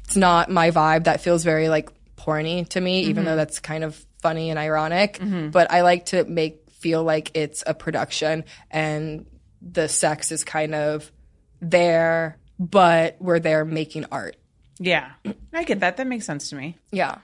[0.05, 1.05] it's not my vibe.
[1.05, 3.37] That feels very like porny to me, even though mm-hmm.
[3.37, 5.19] that's kind of funny and ironic.
[5.19, 5.49] Mm-hmm.
[5.49, 9.25] But I like to make feel like it's a production and
[9.61, 11.11] the sex is kind of
[11.59, 14.35] there, but we're there making art.
[14.79, 15.11] Yeah.
[15.53, 15.97] I get that.
[15.97, 16.77] That makes sense to me.
[16.91, 17.15] Yeah.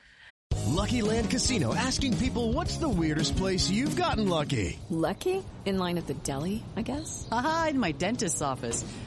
[0.65, 4.79] Lucky Land Casino asking people what's the weirdest place you've gotten lucky?
[4.89, 5.43] Lucky?
[5.65, 7.27] In line at the deli, I guess?
[7.31, 8.83] Aha, in my dentist's office.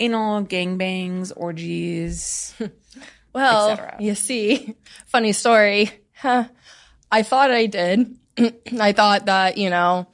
[0.00, 2.54] anal gangbangs, orgies?
[3.32, 4.74] Well, you see,
[5.06, 5.90] funny story.
[6.16, 6.48] Huh.
[7.12, 8.16] I thought I did.
[8.80, 10.08] I thought that, you know,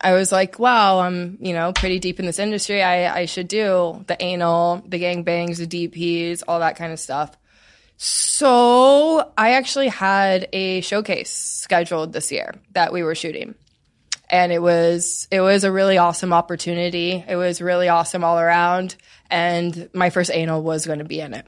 [0.00, 2.82] I was like, wow, I'm, you know, pretty deep in this industry.
[2.82, 7.36] I, I should do the anal, the gangbangs, the DPs, all that kind of stuff.
[7.98, 13.54] So I actually had a showcase scheduled this year that we were shooting.
[14.32, 17.22] And it was it was a really awesome opportunity.
[17.28, 18.96] It was really awesome all around.
[19.30, 21.46] And my first anal was going to be in it.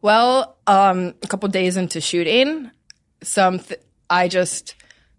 [0.00, 2.70] Well, um, a couple days into shooting,
[3.22, 4.74] some th- I just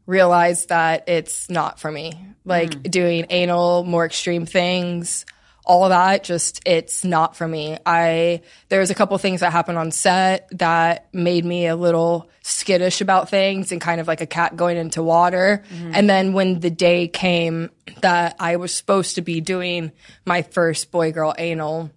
[0.06, 2.26] realized that it's not for me.
[2.46, 5.26] Like doing anal, more extreme things,
[5.66, 7.78] all of that, just it's not for me.
[7.86, 13.00] I there's a couple things that happened on set that made me a little skittish
[13.00, 15.64] about things and kind of like a cat going into water.
[15.94, 17.70] And then when the day came
[18.02, 19.92] that I was supposed to be doing
[20.26, 21.92] my first boy girl anal,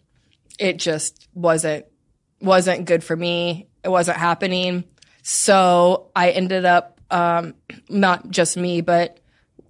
[0.59, 1.87] it just wasn't
[2.41, 3.69] wasn't good for me.
[3.83, 4.85] It wasn't happening.
[5.23, 7.55] So I ended up, um,
[7.89, 9.19] not just me, but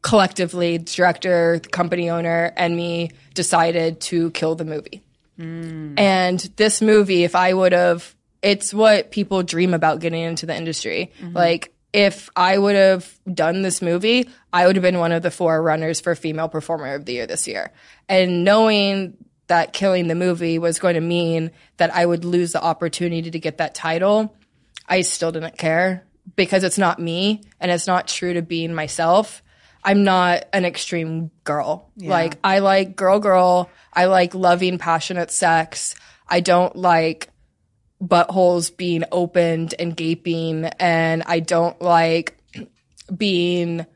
[0.06, 5.02] collectively, the director, the company owner, and me decided to kill the movie.
[5.98, 10.56] And this movie, if I would have, it's what people dream about getting into the
[10.56, 11.10] industry.
[11.20, 11.36] Mm-hmm.
[11.36, 15.32] Like, if I would have done this movie, I would have been one of the
[15.32, 17.72] four runners for Female Performer of the Year this year.
[18.08, 19.16] And knowing
[19.48, 23.40] that killing the movie was going to mean that I would lose the opportunity to
[23.40, 24.36] get that title,
[24.88, 26.04] I still didn't care
[26.36, 29.42] because it's not me and it's not true to being myself.
[29.87, 31.92] I'm not an extreme girl.
[31.96, 33.70] Like I like girl girl.
[33.92, 35.94] I like loving passionate sex.
[36.29, 37.31] I don't like
[38.03, 42.37] buttholes being opened and gaping and I don't like
[43.16, 43.87] being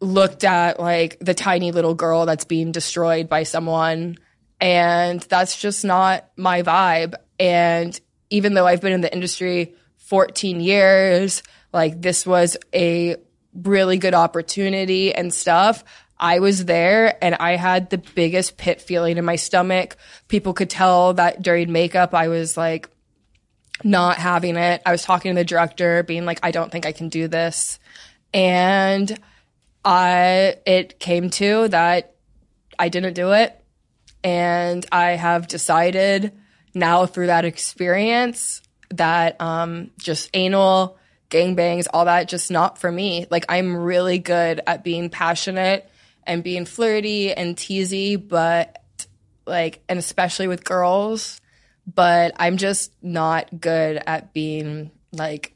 [0.00, 4.18] looked at like the tiny little girl that's being destroyed by someone
[4.60, 7.98] and that's just not my vibe and
[8.28, 13.16] even though I've been in the industry 14 years like this was a
[13.62, 15.84] really good opportunity and stuff
[16.18, 19.96] I was there and I had the biggest pit feeling in my stomach.
[20.28, 22.88] People could tell that during makeup I was like
[23.84, 24.80] not having it.
[24.86, 27.78] I was talking to the director being like I don't think I can do this.
[28.32, 29.18] And
[29.84, 32.14] I it came to that
[32.78, 33.62] I didn't do it
[34.24, 36.32] and I have decided
[36.74, 40.98] now through that experience that um just anal
[41.30, 43.26] gangbangs all that just not for me.
[43.30, 45.90] Like I'm really good at being passionate
[46.26, 48.82] and being flirty and teasy, but
[49.46, 51.40] like, and especially with girls,
[51.92, 55.54] but I'm just not good at being like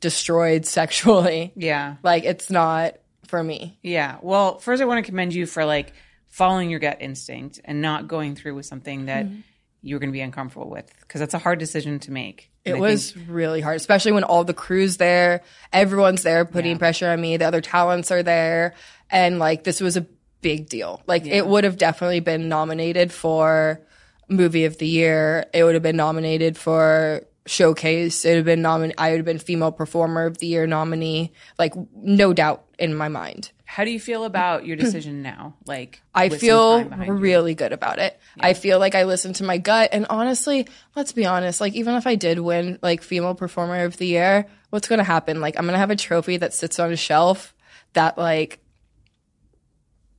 [0.00, 1.52] destroyed sexually.
[1.54, 1.96] Yeah.
[2.02, 3.78] Like, it's not for me.
[3.82, 4.18] Yeah.
[4.22, 5.92] Well, first, I want to commend you for like
[6.28, 9.40] following your gut instinct and not going through with something that mm-hmm.
[9.82, 9.88] Mhm.
[9.88, 12.50] you're going to be uncomfortable with because that's a hard decision to make.
[12.64, 16.78] It I was think- really hard, especially when all the crew's there, everyone's there putting
[16.78, 18.74] pressure on me, the other talents are there,
[19.10, 20.06] and like this was a
[20.42, 21.02] big deal.
[21.06, 23.80] Like it would have definitely been nominated for
[24.28, 25.46] movie of the year.
[25.54, 28.24] It would have been nominated for showcase.
[28.26, 28.96] It would have been nominated.
[29.00, 31.32] I would have been female performer of the year nominee.
[31.58, 33.50] Like no doubt in my mind.
[33.70, 35.54] How do you feel about your decision now?
[35.66, 37.12] Like, I feel behind you?
[37.12, 38.18] really good about it.
[38.40, 39.90] I feel like I listened to my gut.
[39.92, 43.98] And honestly, let's be honest, like even if I did win like female performer of
[43.98, 45.42] the year, what's going to happen?
[45.42, 47.54] Like I'm going to have a trophy that sits on a shelf
[47.92, 48.58] that like,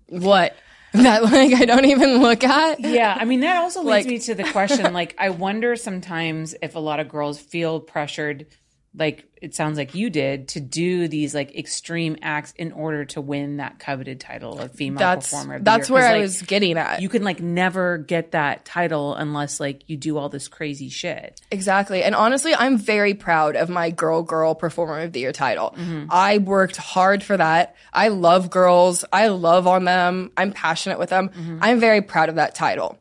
[0.08, 0.56] what?
[0.92, 2.80] That like I don't even look at.
[2.80, 4.92] Yeah, I mean that also leads Like- me to the question.
[4.92, 8.48] Like, I wonder sometimes if a lot of girls feel pressured,
[8.96, 13.22] like it sounds like you did, to do these like extreme acts in order to
[13.22, 15.56] win that coveted title of female That's performer.
[15.56, 15.94] Of the that's year.
[15.94, 17.02] where 'Cause, I like, was getting at.
[17.02, 21.40] You can like never get that title unless like you do all this crazy shit.
[21.52, 22.04] Exactly.
[22.04, 25.74] And honestly, I'm very proud of my girl girl performer of the year title.
[25.78, 26.08] Mm-hmm.
[26.10, 27.76] I worked hard for that.
[27.94, 29.06] I love girls.
[29.14, 30.32] I love on them.
[30.38, 31.30] I'm passionate with them.
[31.30, 31.60] Mm-hmm.
[31.62, 32.98] I'm very proud of that title.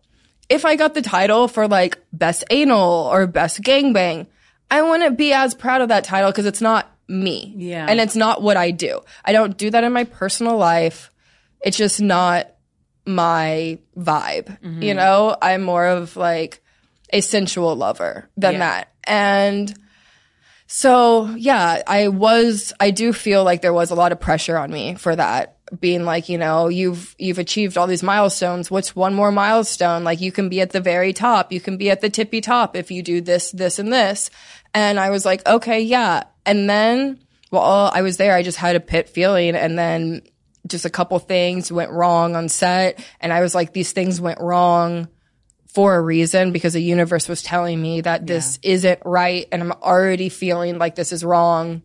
[0.48, 4.26] If I got the title for like best anal or best gangbang,
[4.70, 7.54] I wouldn't be as proud of that title because it's not me.
[7.56, 7.86] Yeah.
[7.88, 9.00] And it's not what I do.
[9.24, 11.10] I don't do that in my personal life.
[11.60, 12.50] It's just not
[13.06, 14.60] my vibe.
[14.60, 14.82] Mm-hmm.
[14.82, 16.62] You know, I'm more of like
[17.12, 18.58] a sensual lover than Yeah.
[18.58, 18.92] that.
[19.04, 19.74] And
[20.66, 24.70] so, yeah, I was, I do feel like there was a lot of pressure on
[24.70, 25.54] me for that.
[25.80, 28.70] Being like, you know, you've, you've achieved all these milestones.
[28.70, 30.02] What's one more milestone?
[30.04, 31.52] Like you can be at the very top.
[31.52, 34.30] You can be at the tippy top if you do this, this, and this.
[34.78, 36.22] And I was like, okay, yeah.
[36.46, 37.18] And then,
[37.50, 38.32] while I was there.
[38.32, 39.56] I just had a pit feeling.
[39.56, 40.22] And then
[40.68, 43.04] just a couple things went wrong on set.
[43.20, 45.08] And I was like, these things went wrong
[45.66, 49.72] for a reason because the universe was telling me that this isn't right and I'm
[49.72, 51.82] already feeling like this is wrong.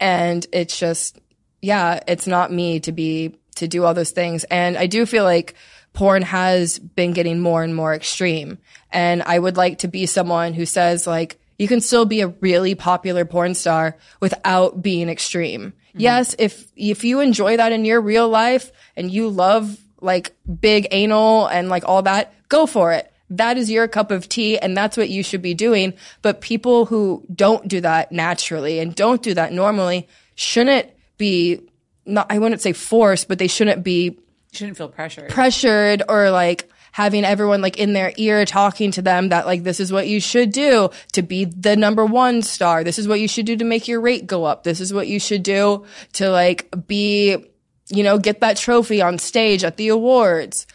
[0.00, 1.20] And it's just,
[1.62, 4.42] yeah, it's not me to be, to do all those things.
[4.44, 5.54] And I do feel like
[5.92, 8.58] porn has been getting more and more extreme.
[8.90, 12.28] And I would like to be someone who says like, you can still be a
[12.28, 15.72] really popular porn star without being extreme.
[15.96, 20.88] Yes, if, if you enjoy that in your real life and you love like big
[20.90, 23.12] anal and like all that, go for it.
[23.30, 25.94] That is your cup of tea and that's what you should be doing.
[26.20, 31.60] But people who don't do that naturally and don't do that normally shouldn't be
[32.06, 34.18] not, I wouldn't say forced, but they shouldn't be You
[34.52, 35.30] shouldn't feel pressured.
[35.30, 39.80] pressured or like having everyone like in their ear talking to them that like this
[39.80, 42.84] is what you should do to be the number one star.
[42.84, 44.62] This is what you should do to make your rate go up.
[44.62, 47.36] This is what you should do to like be,
[47.88, 50.68] you know, get that trophy on stage at the awards.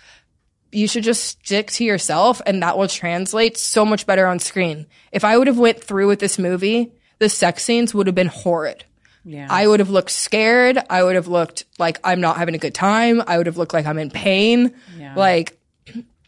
[0.74, 4.88] You should just stick to yourself and that will translate so much better on screen.
[5.14, 8.28] If I would have went through with this movie, the sex scenes would have been
[8.28, 8.84] horrid.
[9.24, 9.48] Yeah.
[9.50, 10.80] I would have looked scared.
[10.90, 13.24] I would have looked like I'm not having a good time.
[13.26, 14.76] I would have looked like I'm in pain.
[14.98, 15.16] Yeah.
[15.16, 15.59] Like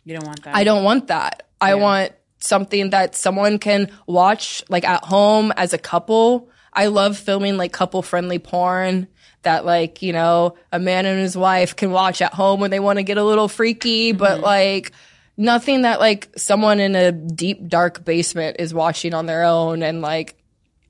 [0.04, 0.56] you don't want that.
[0.56, 1.48] I don't want that.
[1.60, 6.50] I want something that someone can watch like at home as a couple.
[6.74, 9.08] I love filming like couple friendly porn
[9.44, 12.80] that like, you know, a man and his wife can watch at home when they
[12.80, 14.46] want to get a little freaky, but mm-hmm.
[14.46, 14.92] like
[15.38, 20.02] nothing that like someone in a deep dark basement is watching on their own and
[20.02, 20.36] like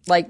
[0.07, 0.28] like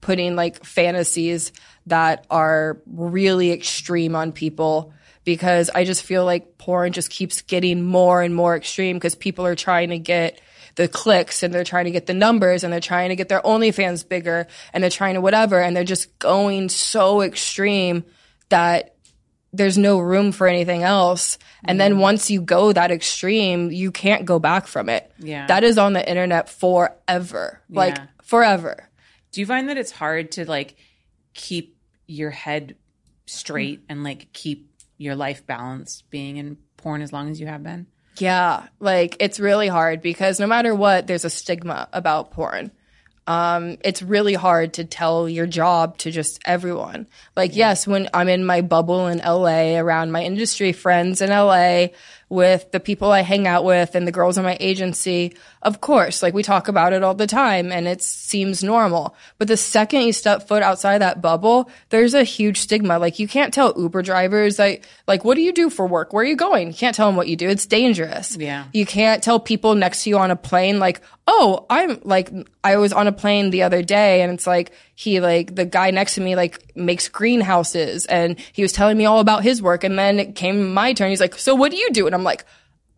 [0.00, 1.52] putting like fantasies
[1.86, 4.92] that are really extreme on people
[5.28, 9.44] because I just feel like porn just keeps getting more and more extreme because people
[9.44, 10.40] are trying to get
[10.76, 13.42] the clicks and they're trying to get the numbers and they're trying to get their
[13.42, 18.06] OnlyFans bigger and they're trying to whatever and they're just going so extreme
[18.48, 18.94] that
[19.52, 21.36] there's no room for anything else.
[21.62, 22.00] And then mm.
[22.00, 25.12] once you go that extreme, you can't go back from it.
[25.18, 25.46] Yeah.
[25.46, 27.60] That is on the internet forever.
[27.68, 28.06] Like Yeah.
[28.22, 28.88] forever.
[29.32, 30.76] Do you find that it's hard to like
[31.34, 31.76] keep
[32.06, 32.76] your head
[33.26, 33.86] straight mm.
[33.90, 34.67] and like keep
[34.98, 37.86] your life balanced being in porn as long as you have been?
[38.18, 42.72] Yeah, like it's really hard because no matter what, there's a stigma about porn.
[43.28, 47.06] Um, it's really hard to tell your job to just everyone.
[47.36, 51.88] Like, yes, when I'm in my bubble in LA around my industry friends in LA
[52.28, 56.22] with the people I hang out with and the girls in my agency, of course,
[56.22, 59.16] like we talk about it all the time and it seems normal.
[59.38, 62.98] But the second you step foot outside that bubble, there's a huge stigma.
[62.98, 66.12] Like you can't tell Uber drivers like, like, what do you do for work?
[66.12, 66.68] Where are you going?
[66.68, 67.48] You can't tell them what you do.
[67.48, 68.36] It's dangerous.
[68.36, 68.66] Yeah.
[68.72, 72.30] You can't tell people next to you on a plane, like, oh, I'm like,
[72.64, 75.90] I was on a plane the other day and it's like, he like, the guy
[75.90, 79.84] next to me like makes greenhouses and he was telling me all about his work.
[79.84, 81.10] And then it came my turn.
[81.10, 82.06] He's like, so what do you do?
[82.06, 82.44] And I'm like,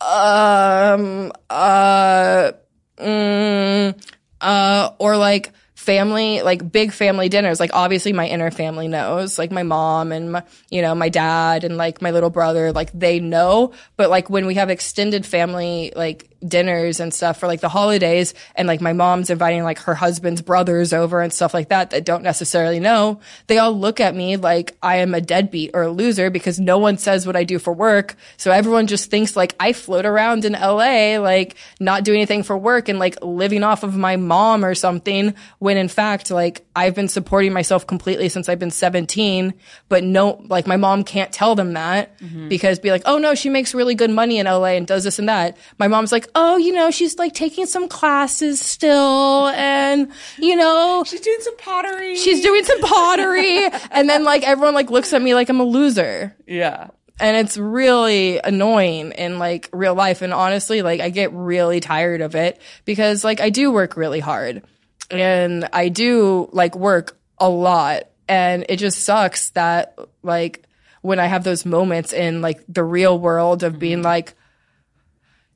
[0.01, 2.53] um, uh,
[2.99, 4.07] mm,
[4.41, 7.61] uh, or like family, like big family dinners.
[7.61, 11.65] Like obviously my inner family knows, like my mom and my, you know, my dad
[11.65, 13.73] and like my little brother, like they know.
[13.97, 18.35] But like when we have extended family, like dinners and stuff for like the holidays
[18.55, 22.05] and like my mom's inviting like her husband's brothers over and stuff like that that
[22.05, 25.91] don't necessarily know, they all look at me like I am a deadbeat or a
[25.91, 28.17] loser because no one says what I do for work.
[28.37, 32.57] So everyone just thinks like I float around in LA, like not doing anything for
[32.57, 36.95] work and like living off of my mom or something when in fact like I've
[36.95, 39.53] been supporting myself completely since I've been 17,
[39.91, 42.49] but no, like my mom can't tell them that mm-hmm.
[42.49, 45.19] because be like, oh no, she makes really good money in LA and does this
[45.19, 45.59] and that.
[45.79, 51.05] My mom's like, oh, you know, she's like taking some classes still and, you know,
[51.07, 52.17] She's doing some pottery.
[52.17, 53.67] she's doing some pottery.
[53.91, 56.35] and then like everyone like looks at me like I'm a loser.
[56.47, 56.89] yeah.
[57.23, 60.23] And it's really annoying in like real life.
[60.23, 64.21] And honestly, like I get really tired of it because like I do work really
[64.21, 64.63] hard
[65.11, 68.05] and I do like work a lot.
[68.29, 70.67] And it just sucks that like
[71.03, 74.05] when I have those moments in like the real world of being mm-hmm.
[74.05, 74.35] like,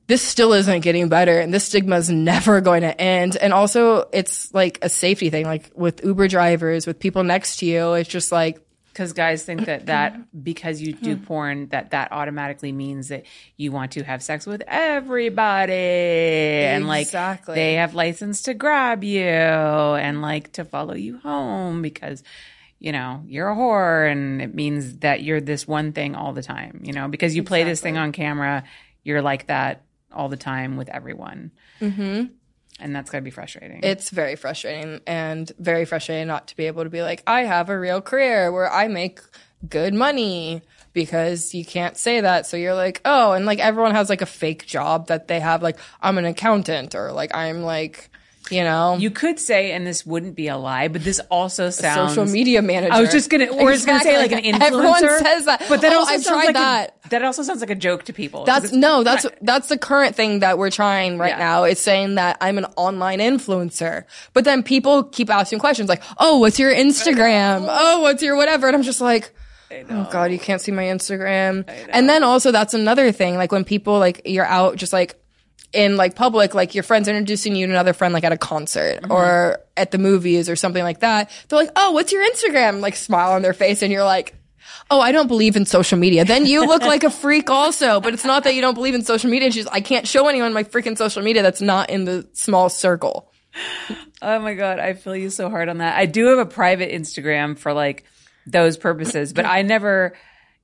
[0.07, 3.37] this still isn't getting better and this stigma is never going to end.
[3.37, 7.65] And also it's like a safety thing, like with Uber drivers, with people next to
[7.65, 7.93] you.
[7.93, 8.64] It's just like,
[8.95, 13.25] Because guys think that that because you do porn, that that automatically means that
[13.57, 17.55] you want to have sex with everybody, and like Exactly.
[17.55, 22.23] they have license to grab you and like to follow you home because
[22.79, 26.43] you know you're a whore, and it means that you're this one thing all the
[26.43, 26.79] time.
[26.83, 28.63] You know because you play this thing on camera,
[29.03, 29.81] you're like that
[30.13, 32.27] all the time with everyone, mm-hmm.
[32.79, 33.79] And that's gotta be frustrating.
[33.83, 37.69] It's very frustrating and very frustrating not to be able to be like, I have
[37.69, 39.21] a real career where I make
[39.67, 40.61] good money
[40.93, 42.45] because you can't say that.
[42.47, 45.61] So you're like, oh, and like everyone has like a fake job that they have,
[45.61, 48.09] like, I'm an accountant or like I'm like,
[48.51, 52.13] you know, you could say, and this wouldn't be a lie, but this also sounds
[52.13, 52.93] social media manager.
[52.93, 54.61] I was just gonna, or it's gonna say like an influencer.
[54.61, 55.65] Everyone says that.
[55.67, 56.97] but that Oh, also I've sounds like that.
[57.05, 58.45] A, that also sounds like a joke to people.
[58.45, 61.37] That's no, that's that's the current thing that we're trying right Yeah.
[61.39, 61.63] now.
[61.63, 64.03] It's saying that I'm an online influencer.
[64.33, 67.65] But then people keep asking questions like, "Oh, what's your Instagram?
[67.69, 69.33] Oh, what's your whatever?" And I'm just like,
[69.89, 73.63] "Oh god, you can't see my Instagram." And then also that's another thing like when
[73.63, 75.15] people like you're out just like
[75.75, 79.01] in like public, like your friends introducing you to another friend, like at a concert
[79.01, 79.11] Mm-hmm.
[79.11, 81.29] or at the movies or something like that.
[81.49, 84.33] They're like, "Oh, what's your Instagram?" Like smile on their face, and you're like,
[84.89, 87.99] "Oh, I don't believe in social media." Then you look like a freak, also.
[88.01, 89.49] But it's not that you don't believe in social media.
[89.51, 93.31] Just I can't show anyone my freaking social media that's not in the small circle.
[94.21, 95.95] Oh my god, I feel you so hard on that.
[95.97, 98.05] I do have a private Instagram for like
[98.47, 100.15] those purposes, but I never,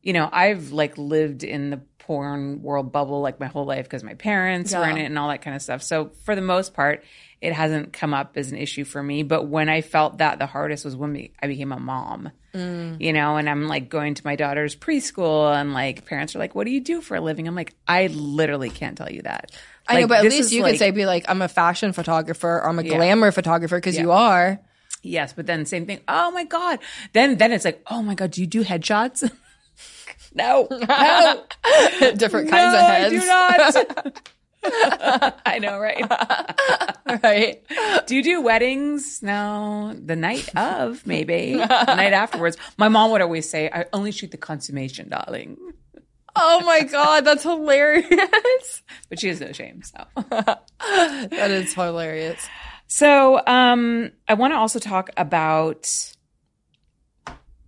[0.01, 1.77] you know, I've like lived in the
[2.11, 5.29] porn world bubble like my whole life because my parents were in it and all
[5.29, 5.81] that kind of stuff.
[5.81, 7.05] So for the most part,
[7.39, 9.23] it hasn't come up as an issue for me.
[9.23, 12.31] But when I felt that the hardest was when I became a mom.
[12.53, 12.99] Mm.
[12.99, 16.53] You know, and I'm like going to my daughter's preschool, and like parents are like,
[16.53, 19.51] "What do you do for a living?" I'm like, "I literally can't tell you that."
[19.87, 22.49] I know, but at least you like- could say, "Be like, I'm a fashion photographer
[22.49, 22.95] or I'm a Yeah.
[22.97, 24.59] glamour photographer," because you are.
[25.01, 26.01] Yes, but then same thing.
[26.09, 26.79] Oh my god.
[27.13, 29.23] Then then it's like, oh my god, do you do headshots?
[30.33, 31.43] no, no,
[32.15, 33.13] Different no, kinds of I heads.
[33.13, 34.31] do not.
[35.45, 36.05] I know, right?
[37.23, 37.63] right?
[38.05, 39.23] Do you do weddings?
[39.23, 41.65] No, the night of, maybe the
[41.95, 42.57] night afterwards.
[42.77, 45.57] My mom would always say, "I only shoot the consummation, darling."
[46.35, 48.83] Oh my god, that's hilarious.
[49.09, 49.81] but she has no shame.
[49.83, 52.47] So that is hilarious.
[52.87, 55.89] So um, I want to also talk about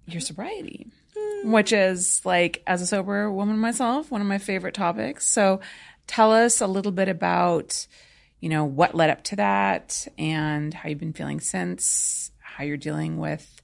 [0.05, 0.87] your sobriety,
[1.43, 5.27] which is like as a sober woman myself, one of my favorite topics.
[5.27, 5.59] So
[6.07, 7.87] tell us a little bit about
[8.39, 12.77] you know what led up to that and how you've been feeling since, how you're
[12.77, 13.61] dealing with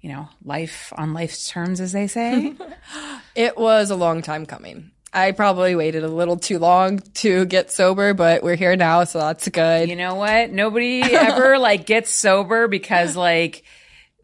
[0.00, 2.54] you know life on life's terms, as they say.
[3.36, 4.92] It was a long time coming.
[5.12, 9.18] I probably waited a little too long to get sober, but we're here now, so
[9.18, 9.90] that's good.
[9.90, 10.50] You know what?
[10.50, 13.62] Nobody ever like gets sober because like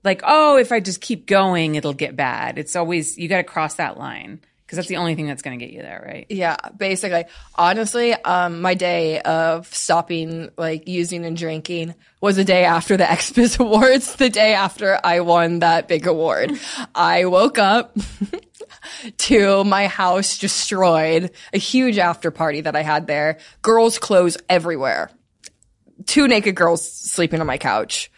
[0.05, 2.59] like oh, if I just keep going, it'll get bad.
[2.59, 4.41] It's always you got to cross that line
[4.73, 6.25] because that's the only thing that's going to get you there, right?
[6.31, 7.27] Yeah, basically.
[7.57, 13.05] Honestly, um, my day of stopping like using and drinking was the day after the
[13.19, 16.59] XBiz Awards, the day after I won that big award.
[16.95, 17.95] I woke up
[19.19, 25.11] to my house destroyed, a huge after party that I had there, girls' clothes everywhere,
[26.07, 28.11] two naked girls sleeping on my couch,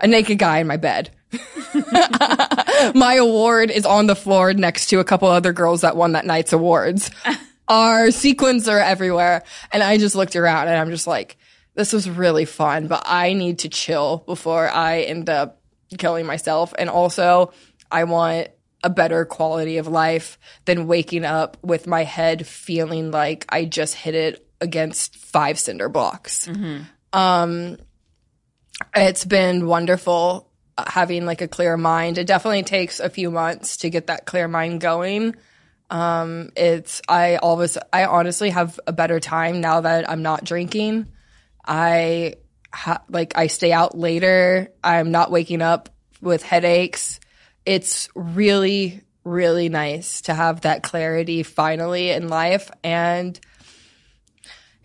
[0.00, 1.10] a naked guy in my bed.
[2.94, 6.26] my award is on the floor next to a couple other girls that won that
[6.26, 7.10] night's awards.
[7.68, 9.44] Our sequins are everywhere.
[9.72, 11.36] And I just looked around and I'm just like,
[11.74, 15.60] this was really fun, but I need to chill before I end up
[15.96, 16.74] killing myself.
[16.76, 17.52] And also,
[17.90, 18.48] I want
[18.82, 23.94] a better quality of life than waking up with my head feeling like I just
[23.94, 26.48] hit it against five cinder blocks.
[27.12, 27.76] Um,
[28.94, 30.49] it's been wonderful
[30.88, 32.18] having like a clear mind.
[32.18, 35.36] It definitely takes a few months to get that clear mind going.
[35.90, 41.08] Um, it's I always I honestly have a better time now that I'm not drinking.
[41.66, 42.34] I
[42.72, 44.68] ha- like I stay out later.
[44.82, 45.88] I'm not waking up
[46.20, 47.18] with headaches.
[47.66, 53.38] It's really really nice to have that clarity finally in life and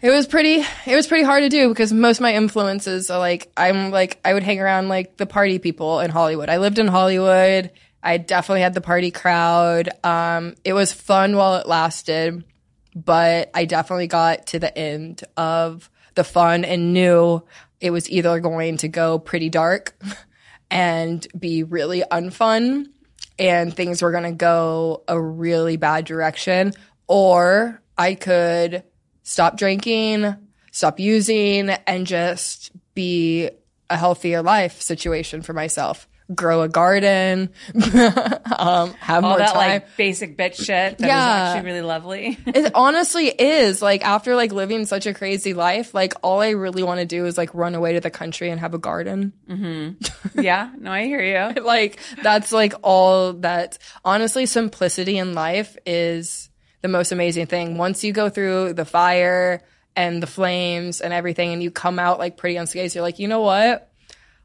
[0.05, 3.17] it was pretty it was pretty hard to do because most of my influences are
[3.17, 6.47] like I'm like I would hang around like the party people in Hollywood.
[6.47, 7.71] I lived in Hollywood.
[8.03, 9.89] I definitely had the party crowd.
[10.03, 12.43] Um, it was fun while it lasted,
[12.93, 17.41] but I definitely got to the end of the fun and knew
[17.81, 19.99] it was either going to go pretty dark
[20.69, 22.89] and be really unfun
[23.39, 26.73] and things were going to go a really bad direction
[27.07, 28.83] or I could
[29.25, 30.33] stop drinking,
[30.71, 33.49] stop using, and just be
[33.89, 36.07] a healthier life situation for myself.
[36.33, 39.69] Grow a garden, um, have All more that time.
[39.69, 41.53] like basic bitch shit that is Yeah.
[41.53, 42.37] actually really lovely.
[42.47, 46.81] it honestly is like after like living such a crazy life, like all I really
[46.81, 49.33] want to do is like run away to the country and have a garden.
[50.33, 51.21] yeah, no, I hear
[51.53, 51.61] you.
[51.63, 56.49] like that's like all that honestly simplicity in life is
[56.85, 59.61] the most amazing thing once you go through the fire
[59.95, 63.27] and the flames and everything and you come out like pretty unscathed you're like you
[63.27, 63.89] know what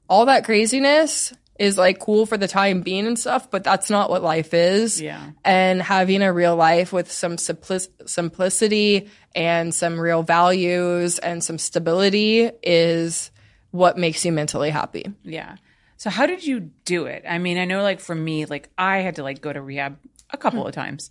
[0.09, 4.09] all that craziness is like cool for the time being and stuff but that's not
[4.09, 5.21] what life is Yeah.
[5.45, 11.59] and having a real life with some simplic- simplicity and some real values and some
[11.59, 13.31] stability is
[13.73, 15.57] what makes you mentally happy Yeah.
[15.99, 17.25] So how did you do it?
[17.29, 19.99] I mean, I know like for me, like I had to like go to rehab
[20.33, 21.11] a couple of times.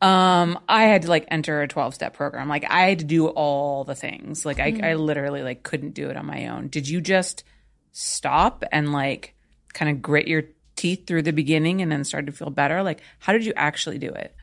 [0.00, 2.48] Um, I had to like enter a 12 step program.
[2.48, 4.44] Like I had to do all the things.
[4.44, 6.68] Like I, I literally like couldn't do it on my own.
[6.68, 7.44] Did you just
[7.92, 9.34] stop and like
[9.72, 10.44] kind of grit your
[10.74, 12.82] teeth through the beginning and then start to feel better?
[12.82, 14.34] Like how did you actually do it?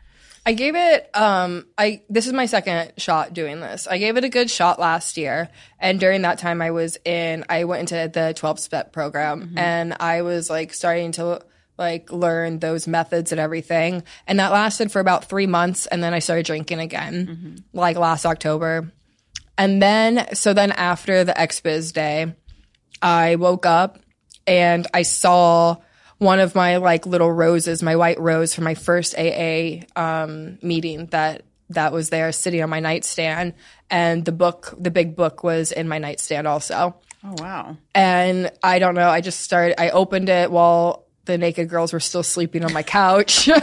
[0.45, 3.87] I gave it um I this is my second shot doing this.
[3.87, 5.49] I gave it a good shot last year
[5.79, 9.95] and during that time I was in I went into the 12 step program and
[9.99, 11.41] I was like starting to
[11.77, 16.13] like learn those methods and everything and that lasted for about 3 months and then
[16.13, 18.91] I started drinking again like last October.
[19.57, 22.35] And then so then after the XBiz day
[23.01, 23.99] I woke up
[24.47, 25.77] and I saw
[26.17, 31.07] one of my like little roses, my white rose from my first AA um, meeting
[31.07, 33.53] that that was there sitting on my nightstand,
[33.89, 36.95] and the book, the big book, was in my nightstand also.
[37.23, 37.77] Oh, wow.
[37.95, 39.79] And I don't know, I just started.
[39.79, 43.47] I opened it while the naked girls were still sleeping on my couch.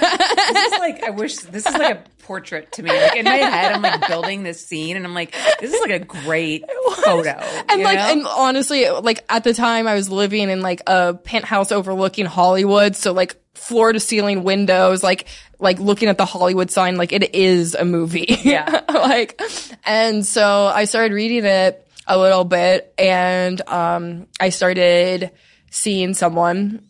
[0.51, 2.91] This is like, I wish this is like a portrait to me.
[2.91, 5.91] Like in my head, I'm like building this scene and I'm like, this is like
[6.03, 6.65] a great
[7.05, 7.31] photo.
[7.69, 8.13] and like know?
[8.13, 12.97] and honestly like at the time i was living in like a penthouse overlooking hollywood
[12.97, 15.27] so like floor to ceiling windows like
[15.59, 18.83] like looking at the hollywood sign like it is a movie Yeah.
[18.89, 19.41] like
[19.85, 25.31] and so i started reading it a little bit and um i started
[25.71, 26.85] seeing someone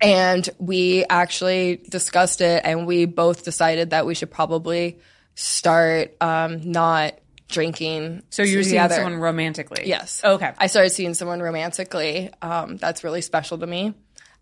[0.00, 4.98] and we actually discussed it and we both decided that we should probably
[5.34, 7.18] start um, not
[7.48, 9.84] drinking So you're seeing someone romantically?
[9.86, 10.20] Yes.
[10.22, 10.52] Okay.
[10.56, 12.30] I started seeing someone romantically.
[12.40, 13.94] Um, that's really special to me.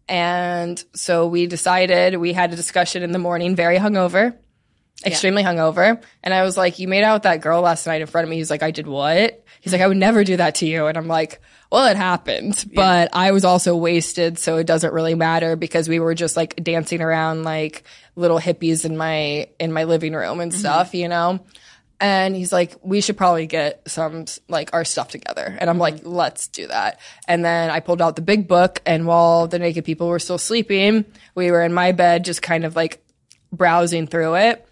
[0.08, 4.36] And so we decided, we had a discussion in the morning, very hungover,
[5.04, 6.02] extremely hungover.
[6.22, 8.30] And I was like, You made out with that girl last night in front of
[8.30, 8.36] me.
[8.36, 9.44] He's like, I did what?
[9.60, 10.86] He's like, I would never do that to you.
[10.86, 11.40] And I'm like,
[11.70, 12.64] Well, it happened.
[12.74, 14.38] But I was also wasted.
[14.38, 17.84] So it doesn't really matter because we were just like dancing around like
[18.16, 20.60] little hippies in my, in my living room and mm-hmm.
[20.60, 21.40] stuff, you know?
[22.00, 25.56] And he's like, we should probably get some like our stuff together.
[25.58, 25.80] And I'm mm-hmm.
[25.80, 27.00] like, let's do that.
[27.26, 30.38] And then I pulled out the big book, and while the naked people were still
[30.38, 33.02] sleeping, we were in my bed, just kind of like
[33.52, 34.67] browsing through it.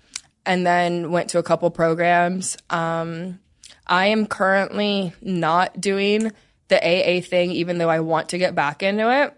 [0.46, 2.56] And then went to a couple programs.
[2.70, 3.40] Um,
[3.86, 6.32] I am currently not doing
[6.68, 9.36] the AA thing, even though I want to get back into it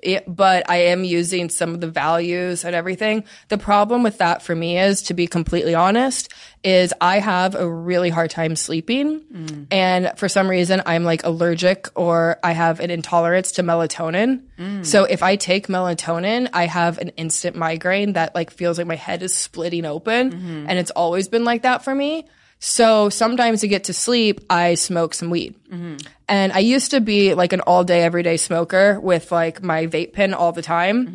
[0.00, 3.24] it, but I am using some of the values and everything.
[3.48, 6.32] The problem with that for me is, to be completely honest,
[6.62, 9.20] is I have a really hard time sleeping.
[9.20, 9.66] Mm.
[9.70, 14.42] And for some reason, I'm like allergic or I have an intolerance to melatonin.
[14.58, 14.84] Mm.
[14.84, 18.96] So if I take melatonin, I have an instant migraine that like feels like my
[18.96, 20.32] head is splitting open.
[20.32, 20.66] Mm-hmm.
[20.68, 22.26] And it's always been like that for me.
[22.58, 25.54] So sometimes to get to sleep, I smoke some weed.
[26.28, 30.12] And I used to be like an all day, everyday smoker with like my vape
[30.12, 31.06] pen all the time.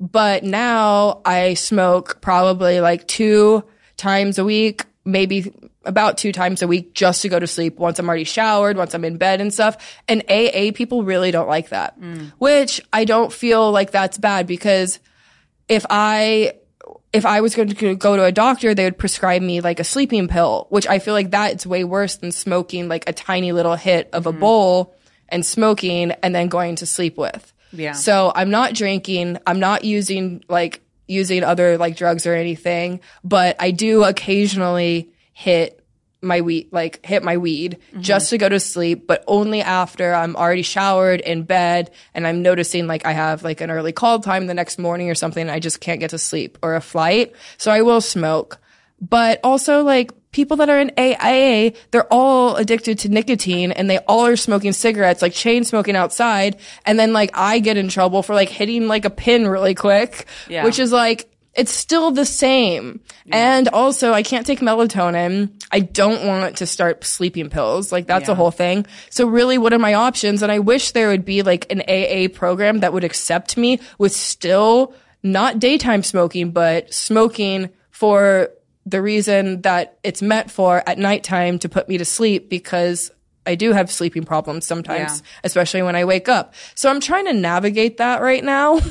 [0.00, 3.64] But now I smoke probably like two
[3.96, 5.52] times a week, maybe
[5.84, 8.94] about two times a week just to go to sleep once I'm already showered, once
[8.94, 9.76] I'm in bed and stuff.
[10.08, 12.32] And AA people really don't like that, mm.
[12.38, 14.98] which I don't feel like that's bad because
[15.68, 16.54] if I
[17.12, 19.84] if I was going to go to a doctor, they would prescribe me like a
[19.84, 23.76] sleeping pill, which I feel like that's way worse than smoking like a tiny little
[23.76, 24.40] hit of a mm-hmm.
[24.40, 24.94] bowl
[25.28, 27.52] and smoking and then going to sleep with.
[27.72, 27.92] Yeah.
[27.92, 29.38] So I'm not drinking.
[29.46, 35.77] I'm not using like using other like drugs or anything, but I do occasionally hit
[36.20, 38.00] my weed, like hit my weed mm-hmm.
[38.00, 42.42] just to go to sleep, but only after I'm already showered in bed and I'm
[42.42, 45.42] noticing like I have like an early call time the next morning or something.
[45.42, 47.34] And I just can't get to sleep or a flight.
[47.56, 48.58] So I will smoke,
[49.00, 53.98] but also like people that are in AIA, they're all addicted to nicotine and they
[53.98, 56.58] all are smoking cigarettes, like chain smoking outside.
[56.84, 60.26] And then like I get in trouble for like hitting like a pin really quick,
[60.48, 60.64] Yeah.
[60.64, 63.00] which is like, it's still the same.
[63.32, 65.50] And also, I can't take melatonin.
[65.72, 67.90] I don't want to start sleeping pills.
[67.92, 68.86] Like, that's a whole thing.
[69.10, 70.42] So, really, what are my options?
[70.42, 74.12] And I wish there would be like an AA program that would accept me with
[74.12, 78.50] still not daytime smoking, but smoking for
[78.86, 83.10] the reason that it's meant for at nighttime to put me to sleep because
[83.44, 85.26] I do have sleeping problems sometimes, Yeah.
[85.44, 86.54] especially when I wake up.
[86.76, 88.80] So, I'm trying to navigate that right now.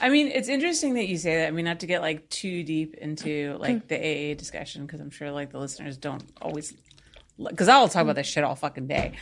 [0.00, 1.48] I mean, it's interesting that you say that.
[1.48, 5.10] I mean, not to get like too deep into like the AA discussion because I'm
[5.10, 6.72] sure like the listeners don't always
[7.38, 9.12] because I'll talk about this shit all fucking day.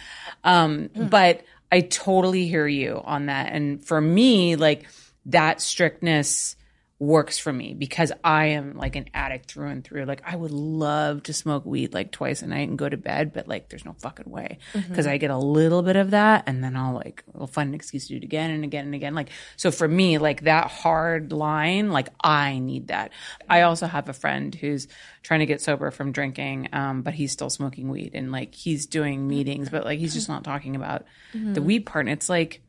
[0.45, 3.53] Um, but I totally hear you on that.
[3.53, 4.89] And for me, like
[5.27, 6.57] that strictness
[7.01, 10.05] works for me because I am like an addict through and through.
[10.05, 13.33] Like I would love to smoke weed like twice a night and go to bed,
[13.33, 16.63] but like there's no fucking way because I get a little bit of that and
[16.63, 19.15] then I'll like I'll find an excuse to do it again and again and again.
[19.15, 23.13] Like so for me, like that hard line, like I need that.
[23.49, 24.89] I also have a friend who's
[25.23, 28.87] trying to get sober from drinking, um, but he's still smoking weed and like he's
[28.87, 31.05] doing meetings, but like he's just not talking about
[31.55, 32.07] the weed part.
[32.07, 32.61] And it's like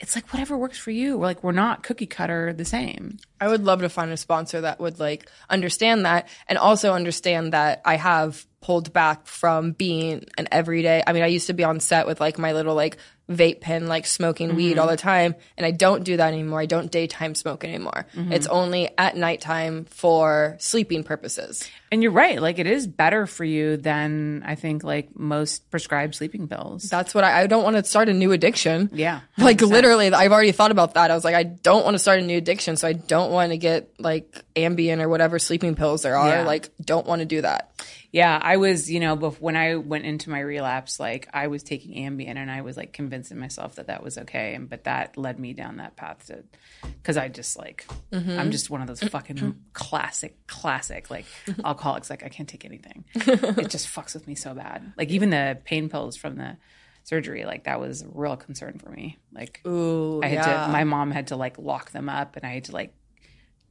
[0.00, 1.18] it's like whatever works for you.
[1.18, 3.18] We're like we're not cookie cutter the same.
[3.40, 7.52] I would love to find a sponsor that would like understand that and also understand
[7.52, 11.02] that I have pulled back from being an everyday.
[11.06, 12.96] I mean, I used to be on set with like my little like
[13.30, 14.92] vape pen, like smoking weed all mm-hmm.
[14.92, 16.60] the time, and I don't do that anymore.
[16.60, 18.06] I don't daytime smoke anymore.
[18.14, 18.32] Mm-hmm.
[18.32, 21.68] It's only at nighttime for sleeping purposes.
[21.90, 22.40] And you're right.
[22.40, 26.84] Like it is better for you than I think like most prescribed sleeping pills.
[26.84, 28.90] That's what I, I don't want to start a new addiction.
[28.92, 29.70] Yeah, Like 100%.
[29.70, 31.10] literally, I've already thought about that.
[31.10, 33.50] I was like, I don't want to start a new addiction, so I don't want
[33.50, 36.28] to get like Ambien or whatever sleeping pills there are.
[36.28, 36.42] Yeah.
[36.42, 37.72] Like, don't want to do that.
[38.16, 41.62] Yeah, I was, you know, bef- when I went into my relapse, like I was
[41.62, 45.18] taking Ambien and I was like convincing myself that that was okay, and but that
[45.18, 46.42] led me down that path to
[46.80, 48.38] because I just like mm-hmm.
[48.38, 51.60] I'm just one of those fucking classic, classic like mm-hmm.
[51.62, 52.08] alcoholics.
[52.08, 53.04] Like I can't take anything.
[53.14, 54.94] it just fucks with me so bad.
[54.96, 56.56] Like even the pain pills from the
[57.04, 59.18] surgery, like that was a real concern for me.
[59.30, 60.66] Like Ooh, I had yeah.
[60.68, 62.94] to, my mom had to like lock them up, and I had to like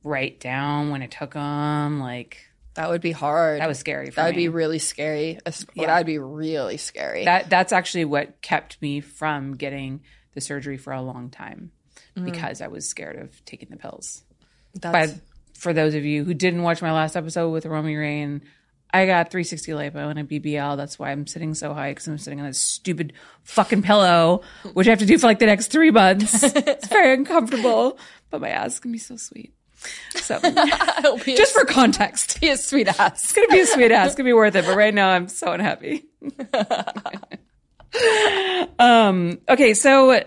[0.04, 2.00] write down when I took them.
[2.00, 3.62] Like That would be hard.
[3.62, 4.12] that was scary.
[4.12, 5.40] For That would be really scary.
[5.74, 5.88] Yeah.
[5.88, 7.26] That would be really scary.
[7.26, 10.02] that that's actually what kept me from getting
[10.34, 11.72] the surgery for a long time
[12.16, 12.26] mm-hmm.
[12.26, 14.24] because I was scared of taking the pills.
[14.74, 15.22] That's, But
[15.58, 18.42] for those of you who didn't watch my last episode with Romy Rain,
[18.94, 20.78] I got 360 lipo and a BBL.
[20.78, 23.14] That's why I'm sitting so high because I'm sitting on this stupid
[23.44, 24.42] fucking pillow,
[24.74, 26.44] which I have to do for like the next three months.
[26.44, 27.98] it's very uncomfortable,
[28.30, 29.54] but my ass is gonna be so sweet.
[30.16, 30.40] So
[31.26, 33.24] just for context, be a sweet ass.
[33.24, 34.08] it's gonna be a sweet ass.
[34.08, 34.66] It's gonna be worth it.
[34.66, 36.06] But right now, I'm so unhappy.
[38.80, 39.40] um.
[39.48, 39.74] Okay.
[39.74, 40.24] So,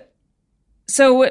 [0.86, 1.30] so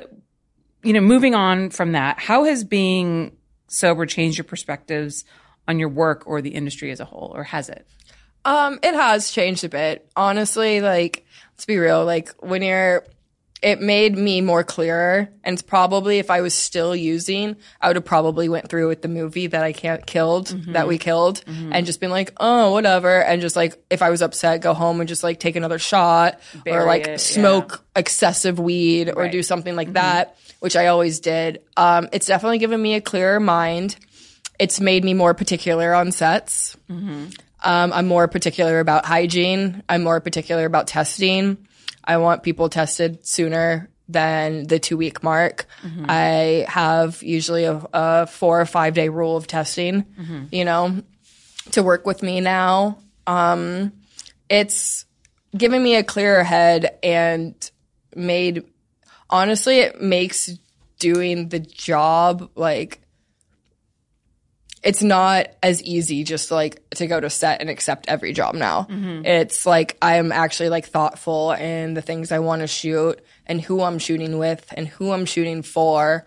[0.84, 3.36] you know, moving on from that, how has being
[3.68, 5.26] sober changed your perspectives
[5.68, 7.88] on your work or the industry as a whole, or has it?
[8.46, 10.10] Um, it has changed a bit.
[10.16, 13.04] Honestly, like, let's be real, like when you're
[13.62, 17.96] it made me more clearer and it's probably if I was still using, I would
[17.96, 21.86] have probably went through with the movie that I can't killed, that we killed, and
[21.86, 23.24] just been like, oh, whatever.
[23.24, 26.40] And just like if I was upset, go home and just like take another shot
[26.64, 29.32] Bury or like it, smoke excessive weed or Right.
[29.32, 31.62] do something like that, which I always did.
[31.76, 33.96] Um, it's definitely given me a clearer mind.
[34.60, 36.76] It's made me more particular on sets.
[36.90, 39.82] Um, I'm more particular about hygiene.
[39.90, 41.58] I'm more particular about testing.
[42.08, 45.66] I want people tested sooner than the two week mark.
[46.10, 50.06] I have usually a, a four or five day rule of testing,
[50.52, 51.04] you know,
[51.72, 53.00] to work with me now.
[53.28, 53.92] Um,
[54.50, 55.06] it's
[55.56, 57.54] given me a clearer head and
[58.16, 58.64] made,
[59.30, 60.50] honestly, it makes
[61.00, 63.02] doing the job like
[64.84, 68.84] it's not as easy just like to go to set and accept every job now.
[68.84, 69.26] Mm-hmm.
[69.26, 73.82] It's like I'm actually like thoughtful in the things I want to shoot and who
[73.82, 76.26] I'm shooting with and who I'm shooting for.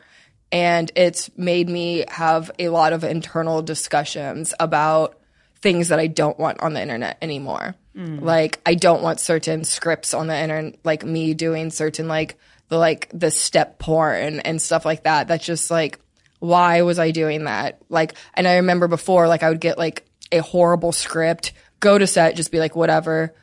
[0.53, 5.17] And it's made me have a lot of internal discussions about
[5.61, 7.77] things that I don't want on the internet anymore.
[7.97, 8.23] Mm.
[8.23, 12.37] Like I don't want certain scripts on the internet, like me doing certain like
[12.69, 15.29] the like the step porn and stuff like that.
[15.29, 16.01] That's just like
[16.41, 17.81] why was I doing that?
[17.89, 22.07] Like, and I remember before, like, I would get like a horrible script, go to
[22.07, 23.35] set, just be like, whatever,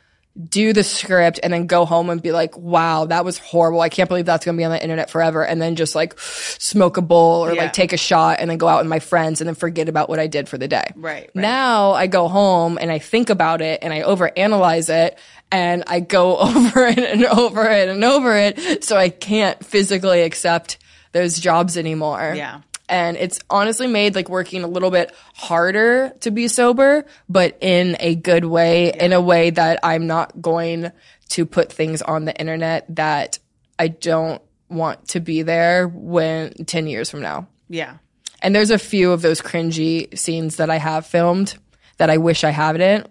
[0.48, 3.80] do the script, and then go home and be like, wow, that was horrible.
[3.80, 5.44] I can't believe that's gonna be on the internet forever.
[5.44, 7.62] And then just like smoke a bowl or Yeah.
[7.62, 10.08] like take a shot and then go out with my friends and then forget about
[10.08, 10.84] what I did for the day.
[10.94, 11.30] Right, right.
[11.34, 15.18] Now I go home and I think about it and I overanalyze it
[15.50, 18.84] and I go over it and over it and over it.
[18.84, 20.78] So I can't physically accept
[21.12, 22.34] those jobs anymore.
[22.36, 22.60] Yeah.
[22.88, 27.96] And it's honestly made like working a little bit harder to be sober, but in
[28.00, 30.90] a good way, in a way that I'm not going
[31.30, 33.38] to put things on the internet that
[33.78, 37.46] I don't want to be there when 10 years from now.
[37.68, 37.98] Yeah.
[38.40, 41.56] And there's a few of those cringy scenes that I have filmed
[41.98, 43.08] that I wish I hadn't.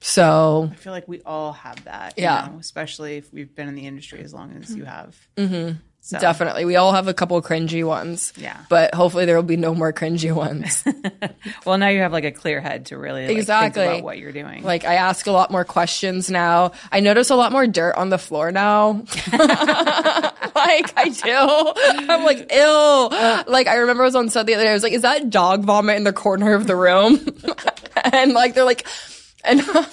[0.00, 2.14] So I feel like we all have that.
[2.16, 2.48] you Yeah.
[2.52, 5.16] know, especially if we've been in the industry as long as you have.
[5.36, 5.78] Mm-hmm.
[6.08, 8.32] So- definitely, we all have a couple cringy ones.
[8.34, 8.56] Yeah.
[8.70, 10.82] But hopefully there will be no more cringy ones.
[11.64, 13.82] Well, now you have like a clear head to really like, Exactly.
[13.82, 14.62] think about what you're doing.
[14.62, 16.72] like I ask a lot more questions now.
[16.90, 19.04] I notice a lot more dirt on the floor now.
[19.32, 22.10] like I do.
[22.12, 23.08] I'm like, ill.
[23.10, 24.70] Like I remember I was on set the other day.
[24.70, 27.18] I was like, is that dog vomit in the corner of the room?
[28.12, 28.86] and like they're like,
[29.44, 29.84] and I'm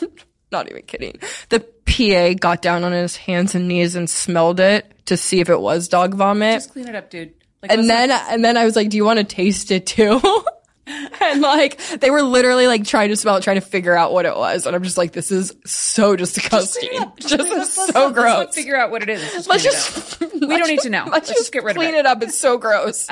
[0.57, 1.19] not even kidding.
[1.49, 5.49] The PA got down on his hands and knees and smelled it to see if
[5.49, 6.55] it was dog vomit.
[6.55, 7.33] just clean it up, dude.
[7.61, 10.19] Like, And then, and then I was like, "Do you want to taste it too?"
[10.87, 14.25] and like, they were literally like trying to smell it, trying to figure out what
[14.25, 16.89] it was, and I'm just like, "This is so disgusting.
[17.19, 19.21] Just, Let's- is let's- so let's gross." Let's not figure out what it is.
[19.33, 20.21] Let's, Let's just.
[20.21, 20.99] it just, we don't need to know.
[21.05, 22.03] Let's, Let's, just, just get rid clean of it.
[22.03, 22.21] Clean it up.
[22.23, 23.07] It's so gross.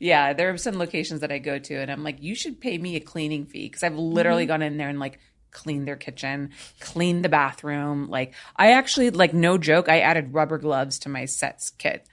[0.00, 2.78] Yeah, there are some locations that I go to, and I'm like, you should pay
[2.78, 4.48] me a cleaning fee because I've literally Mm-hmm.
[4.48, 5.18] gone in there and like
[5.50, 8.08] cleaned their kitchen, cleaned the bathroom.
[8.08, 12.06] Like, I actually like no joke, I added rubber gloves to my sets kit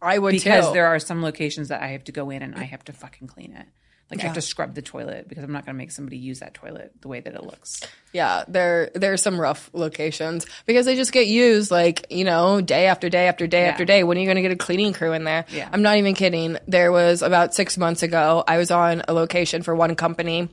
[0.00, 0.72] I would because too.
[0.72, 3.28] there are some locations that I have to go in and I have to fucking
[3.28, 3.66] clean it.
[4.10, 6.40] Like I have to scrub the toilet because I'm not going to make somebody use
[6.40, 7.80] that toilet the way that it looks.
[8.12, 12.60] Yeah, there there are some rough locations because they just get used like, you know,
[12.60, 13.70] day after day after day Yeah.
[13.70, 14.04] after day.
[14.04, 15.46] When are you going to get a cleaning crew in there?
[15.48, 15.66] Yeah.
[15.72, 16.58] I'm not even kidding.
[16.68, 20.50] There was about 6 months ago, I was on a location for one company,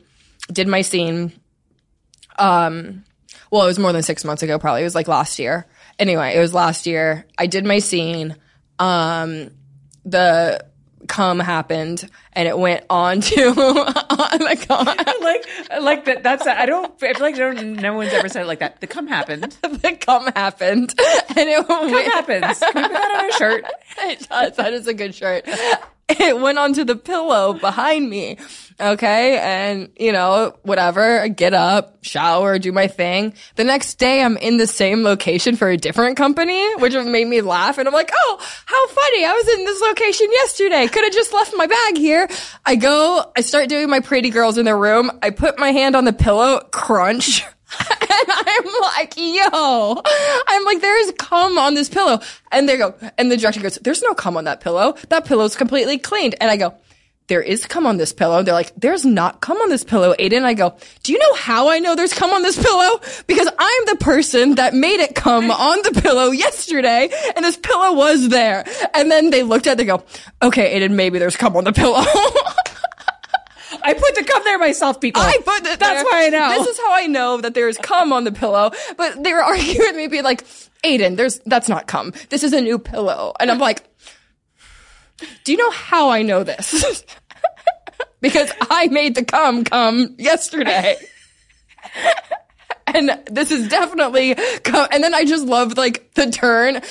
[0.49, 1.33] did my scene
[2.39, 3.03] um
[3.51, 4.81] well, it was more than 6 months ago probably.
[4.81, 5.65] It was like last year.
[5.97, 7.25] Anyway, it was last year.
[7.37, 8.35] I did my scene.
[8.79, 9.51] Um
[10.05, 10.65] the
[11.07, 14.85] cum happened and it went on to on the cum.
[14.85, 16.23] like, like that.
[16.23, 16.91] That's I don't.
[17.03, 18.79] I feel like no, no one's ever said it like that.
[18.79, 19.43] The cum happened.
[19.61, 20.93] the cum happened
[21.29, 22.59] and it Cum went happens.
[22.59, 23.65] Can we put that on a shirt?
[24.01, 24.55] It does.
[24.55, 25.45] That is a good shirt.
[26.19, 28.37] it went onto the pillow behind me.
[28.79, 29.37] Okay.
[29.37, 31.19] And, you know, whatever.
[31.21, 33.33] I get up, shower, do my thing.
[33.55, 37.41] The next day I'm in the same location for a different company, which made me
[37.41, 37.77] laugh.
[37.77, 39.25] And I'm like, oh, how funny.
[39.25, 40.87] I was in this location yesterday.
[40.87, 42.27] Could have just left my bag here.
[42.65, 45.11] I go, I start doing my pretty girls in their room.
[45.21, 47.45] I put my hand on the pillow, crunch.
[48.11, 50.01] And I'm like, yo,
[50.47, 52.19] I'm like, there is cum on this pillow.
[52.51, 54.95] And they go, and the director goes, there's no cum on that pillow.
[55.09, 56.35] That pillow's completely cleaned.
[56.41, 56.75] And I go,
[57.29, 58.43] there is cum on this pillow.
[58.43, 60.43] They're like, there's not cum on this pillow, Aiden.
[60.43, 62.99] I go, do you know how I know there's cum on this pillow?
[63.27, 67.93] Because I'm the person that made it cum on the pillow yesterday and this pillow
[67.93, 68.65] was there.
[68.95, 70.03] And then they looked at it, they go,
[70.41, 72.03] okay, Aiden, maybe there's cum on the pillow.
[73.83, 75.21] I put the cum there myself, people.
[75.21, 76.03] I put it That's there.
[76.03, 76.49] why I know.
[76.57, 78.71] This is how I know that there's cum on the pillow.
[78.97, 80.45] But they were arguing with me, being like,
[80.83, 82.13] Aiden, there's, that's not cum.
[82.29, 83.33] This is a new pillow.
[83.39, 83.83] And I'm like,
[85.43, 87.03] do you know how I know this?
[88.21, 90.97] because I made the cum come yesterday.
[92.87, 94.87] and this is definitely cum.
[94.91, 96.81] And then I just loved like the turn.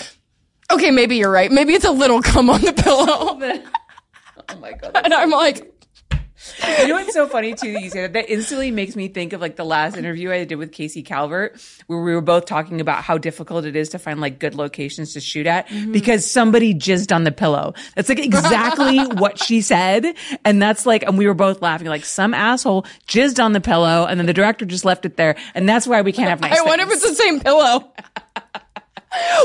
[0.71, 1.51] Okay, maybe you're right.
[1.51, 3.39] Maybe it's a little cum on the pillow.
[4.49, 5.01] oh my god.
[5.03, 5.78] and I'm like,
[6.81, 8.13] You know what's so funny too that you say that?
[8.13, 11.61] That instantly makes me think of like the last interview I did with Casey Calvert,
[11.87, 15.13] where we were both talking about how difficult it is to find like good locations
[15.15, 15.93] to shoot at mm-hmm.
[15.93, 17.75] because somebody jizzed on the pillow.
[17.95, 20.15] That's like exactly what she said.
[20.45, 24.07] And that's like, and we were both laughing, like some asshole jizzed on the pillow
[24.07, 25.37] and then the director just left it there.
[25.55, 27.93] And that's why we can't have nice I wonder if it's the same pillow.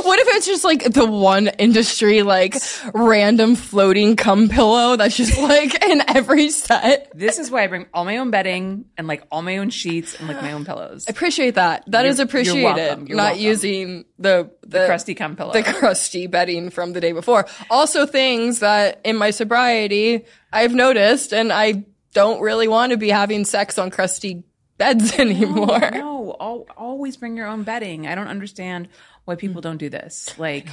[0.03, 2.55] what if it's just like the one industry, like
[2.93, 7.11] random floating cum pillow that's just like in every set?
[7.15, 10.19] This is why I bring all my own bedding and like all my own sheets
[10.19, 11.05] and like my own pillows.
[11.07, 11.83] I appreciate that.
[11.87, 12.63] That is You're- you're appreciated.
[12.63, 13.07] welcome.
[13.07, 13.41] You're Not welcome.
[13.41, 15.53] using the, the crusty cum pillow.
[15.53, 17.45] the crusty bedding from the day before.
[17.69, 23.09] Also, things that in my sobriety I've noticed, and I don't really want to be
[23.09, 24.43] having sex on crusty
[24.77, 25.79] beds anymore.
[25.91, 28.07] No, al- always bring your own bedding.
[28.07, 28.87] I don't understand
[29.25, 29.67] why people hmm.
[29.67, 30.37] don't do this.
[30.37, 30.67] Like,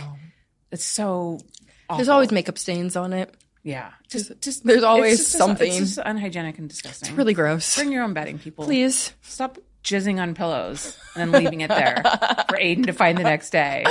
[0.71, 1.41] it's so.
[1.95, 3.35] There's always makeup stains on it.
[3.63, 5.69] Yeah, just just There's always it's just- something.
[5.69, 7.15] It's just unhygienic and disgusting.
[7.17, 7.77] Really gross.
[7.77, 8.65] Bring your own bedding, people.
[8.65, 9.13] Please.
[9.23, 11.97] stop jizzing on pillows and then leaving it there
[12.49, 13.85] for Aiden to find the next day.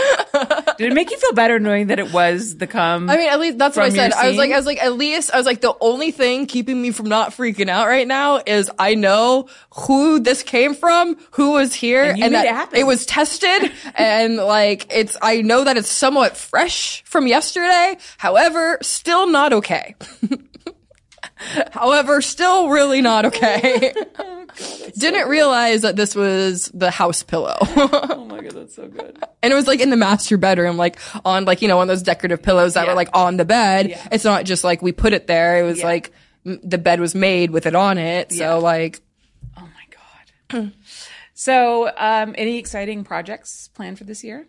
[0.78, 3.10] Did it make you feel better knowing that it was the cum?
[3.10, 4.14] I mean, at least that's what I said.
[4.14, 4.52] I was like.
[4.52, 7.32] I was like, at least I was like, the only thing keeping me from not
[7.32, 12.20] freaking out right now is I know who this came from, who was here, And
[12.20, 12.86] made that it happen.
[12.88, 15.18] was tested, and like it's.
[15.22, 17.98] I know that it's somewhat fresh from yesterday.
[18.18, 19.96] However, still not okay.
[21.72, 23.94] However, still really not okay.
[24.98, 27.56] Didn't realize that this was the house pillow.
[27.62, 29.24] oh my god, that's so good.
[29.42, 31.88] And it was like in the master bedroom, like on like, you know, one of
[31.90, 32.90] those decorative pillows that Yeah.
[32.92, 33.90] were like on the bed.
[33.90, 34.08] Yeah.
[34.12, 35.60] It's not just like we put it there.
[35.60, 35.86] It was Yeah.
[35.86, 36.12] like
[36.46, 38.34] m- the bed was made with it on it.
[38.34, 39.00] So like,
[39.58, 40.72] Oh my god.
[41.34, 44.48] so, um, any exciting projects planned for this year?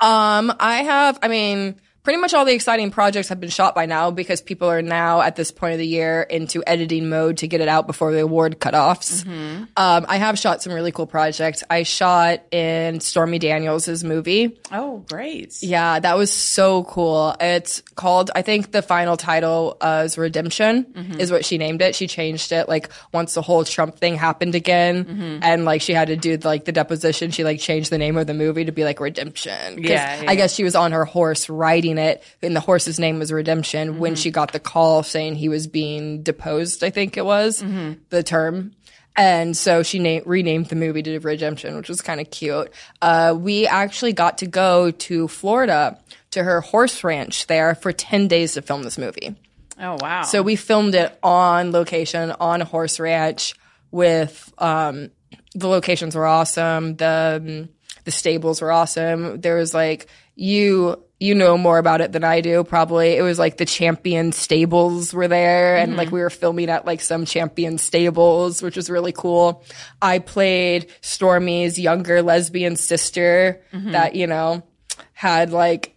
[0.00, 3.86] um, I have, I mean, pretty much all the exciting projects have been shot by
[3.86, 7.46] now because people are now at this point of the year into editing mode to
[7.46, 9.22] get it out before the award cutoffs.
[9.24, 9.64] Mm-hmm.
[9.76, 11.62] Um, I have shot some really cool projects.
[11.70, 14.58] I shot in Stormy Daniels' movie.
[14.72, 15.62] Oh, great.
[15.62, 17.36] Yeah, that was so cool.
[17.40, 21.20] It's called, I think the final title uh, is Redemption, Mm-hmm.
[21.20, 21.94] is what she named it.
[21.94, 25.38] She changed it like once the whole Trump thing happened again, Mm-hmm.
[25.42, 27.30] and like she had to do like the deposition.
[27.30, 29.82] She like changed the name of the movie to be like Redemption.
[29.82, 30.30] Yeah, yeah.
[30.30, 33.90] I guess she was on her horse riding it, and the horse's name was Redemption
[33.90, 33.98] Mm-hmm.
[33.98, 36.82] when she got the call saying he was being deposed.
[36.84, 37.94] I think it was Mm-hmm.
[38.10, 38.72] the term.
[39.14, 42.70] And so she na- renamed the movie to Redemption, which was kind of cute.
[43.02, 45.98] Uh, we actually got to go to Florida
[46.30, 49.34] to her horse ranch there for 10 days to film this movie.
[49.78, 50.22] Oh wow.
[50.22, 53.54] So we filmed it on location on a horse ranch
[53.90, 55.10] with, um,
[55.54, 56.96] the locations were awesome.
[56.96, 57.68] The, um,
[58.04, 59.40] the stables were awesome.
[59.42, 63.16] There was like, you, you know more about it than I do, probably.
[63.16, 66.16] It was like the champion stables were there and like mm-hmm.
[66.16, 69.64] we were filming at like some champion stables, which was really cool.
[70.02, 73.92] I played Stormy's younger lesbian sister mm-hmm.
[73.92, 74.64] that, you know,
[75.12, 75.96] had like,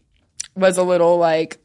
[0.56, 1.58] was a little like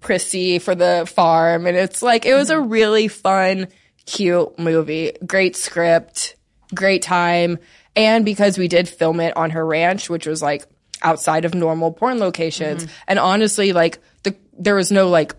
[0.00, 1.66] prissy for the farm.
[1.66, 2.68] And it's like, it was a mm-hmm.
[2.68, 3.68] really fun,
[4.06, 5.12] cute movie.
[5.24, 6.34] Great script,
[6.74, 7.60] great time.
[7.94, 10.66] And because we did film it on her ranch, which was like
[11.02, 12.86] outside of normal porn locations.
[13.06, 15.34] And honestly, like the, there was no like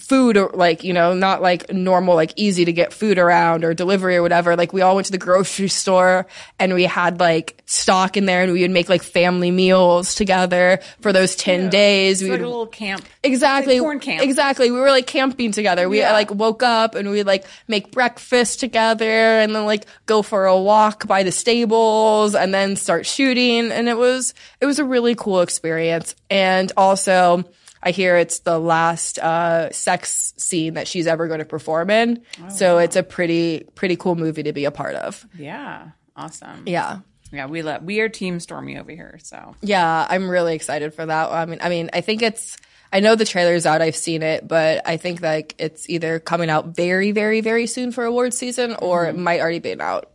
[0.00, 3.74] food or like you know not like normal like easy to get food around or
[3.74, 6.26] delivery or whatever like we all went to the grocery store
[6.58, 10.80] and we had like stock in there and we would make like family meals together
[11.00, 13.04] for those 10 days we It's like would a little camp.
[13.22, 13.74] Exactly.
[13.74, 14.22] Like corn camp.
[14.22, 14.70] Exactly.
[14.70, 15.88] We were like camping together.
[15.88, 16.12] We Yeah.
[16.12, 20.58] like woke up and we'd like make breakfast together and then like go for a
[20.60, 23.70] walk by the stables and then start shooting.
[23.70, 26.16] And it was, it was a really cool experience.
[26.28, 27.44] And also,
[27.82, 32.22] I hear it's the last uh, sex scene that she's ever going to perform in.
[32.50, 35.26] so it's a pretty, pretty cool movie to be a part of.
[35.36, 35.90] Yeah.
[36.16, 36.64] Awesome.
[36.66, 37.00] Yeah.
[37.32, 37.46] Yeah.
[37.46, 39.18] We love, we are Team Stormy over here.
[39.22, 41.30] So Yeah, I'm really excited for that.
[41.30, 42.56] I mean, I mean, I think it's.
[42.92, 43.82] I know the trailer's out.
[43.82, 47.92] I've seen it, but I think like it's either coming out very, very, very soon
[47.92, 50.10] for award season, or it might already been out.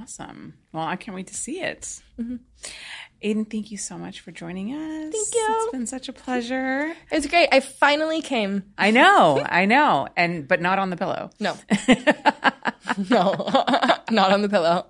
[0.00, 0.54] awesome.
[0.72, 2.00] Well, I can't wait to see it.
[3.24, 5.12] Aiden, thank you so much for joining us.
[5.12, 5.46] Thank you.
[5.48, 6.94] It's been such a pleasure.
[7.10, 7.48] It's great.
[7.52, 8.64] I finally came.
[8.76, 11.30] I know, I know, and but not on the pillow.
[11.40, 11.56] No,
[13.08, 13.32] no,
[14.10, 14.86] not on the pillow.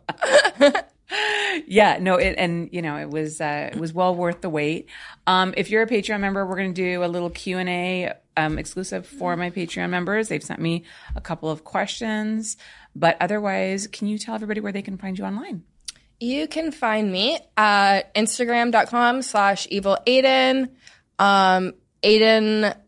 [1.66, 4.88] Yeah, no, it and you know it was uh, it was well worth the wait.
[5.26, 8.12] Um, if you're a Patreon member, we're going to do a little Q and A
[8.36, 10.28] um, exclusive for my Patreon members.
[10.28, 12.56] They've sent me a couple of questions,
[12.96, 15.62] but otherwise, can you tell everybody where they can find you online?
[16.24, 20.70] You can find me at Instagram.com slash evil Aiden,
[21.18, 22.80] um, AidenXO.com,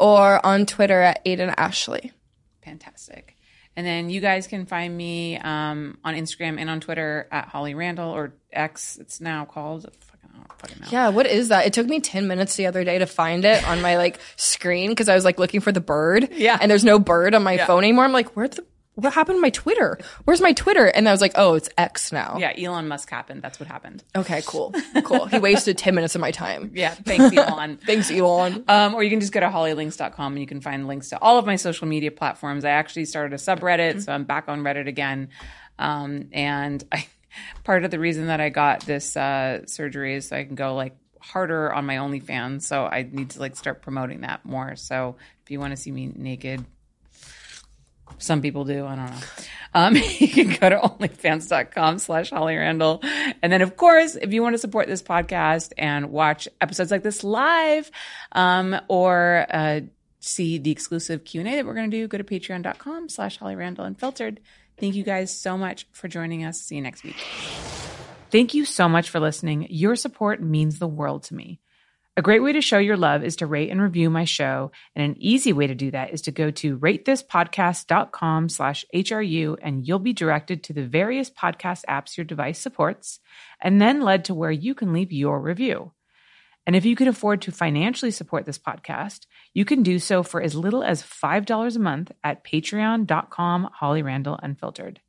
[0.00, 2.10] or on Twitter at Aiden Ashley.
[2.64, 3.36] Fantastic.
[3.76, 7.74] And then you guys can find me um, on Instagram and on Twitter at Holly
[7.74, 8.98] Randall or X.
[9.00, 9.82] It's now called.
[9.84, 10.88] Fucking, I don't fucking know.
[10.90, 11.66] Yeah, what is that?
[11.66, 14.90] It took me 10 minutes the other day to find it on my like screen
[14.90, 16.30] because I was like looking for the bird.
[16.32, 16.58] Yeah.
[16.60, 18.02] And there's no bird on my phone anymore.
[18.04, 18.64] I'm like, where'd the
[18.96, 19.98] what happened to my Twitter?
[20.24, 20.86] Where's my Twitter?
[20.86, 22.38] And I was like, oh, it's X now.
[22.38, 23.42] Yeah, Elon Musk happened.
[23.42, 24.02] That's what happened.
[24.16, 24.74] Okay, cool.
[25.04, 25.26] Cool.
[25.26, 26.70] he wasted 10 minutes of my time.
[26.74, 27.76] Yeah, thanks, Elon.
[27.86, 28.64] Thanks, Elon.
[28.66, 31.38] Um, or you can just go to hollylinks.com and you can find links to all
[31.38, 32.64] of my social media platforms.
[32.64, 35.28] I actually started a subreddit, so I'm back on Reddit again.
[35.78, 37.06] Um, and I,
[37.64, 40.74] part of the reason that I got this uh, surgery is so I can go
[40.74, 42.62] like harder on my OnlyFans.
[42.62, 44.76] So I need to like start promoting that more.
[44.76, 46.64] So if you want to see me naked,
[48.18, 48.86] some people do.
[48.86, 49.26] I don't know.
[49.74, 53.00] Um, you can go to onlyfans.com slash Holly Randall.
[53.42, 57.02] And then, of course, if you want to support this podcast and watch episodes like
[57.02, 57.90] this live
[58.32, 59.80] um, or uh,
[60.20, 63.84] see the exclusive Q&A that we're going to do, go to patreon.com slash Holly Randall
[63.84, 64.40] Unfiltered.
[64.78, 66.60] Thank you guys so much for joining us.
[66.60, 67.16] See you next week.
[68.30, 69.66] Thank you so much for listening.
[69.70, 71.60] Your support means the world to me.
[72.18, 74.72] A great way to show your love is to rate and review my show.
[74.94, 79.86] And an easy way to do that is to go to ratethispodcast.com slash HRU and
[79.86, 83.20] you'll be directed to the various podcast apps your device supports
[83.60, 85.92] and then led to where you can leave your review.
[86.66, 90.40] And if you can afford to financially support this podcast, you can do so for
[90.40, 95.00] as little as $5 a month at patreon.com Holly Randall Unfiltered.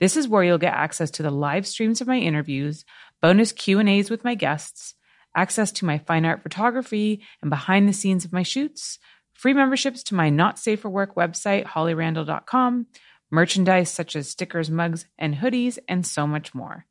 [0.00, 2.84] This is where you'll get access to the live streams of my interviews,
[3.22, 4.94] bonus Q&As with my guests,
[5.34, 8.98] access to my fine art photography and behind the scenes of my shoots,
[9.32, 12.86] free memberships to my Not Safe for Work website, hollyrandall.com,
[13.30, 16.86] merchandise such as stickers, mugs, and hoodies, and so much more.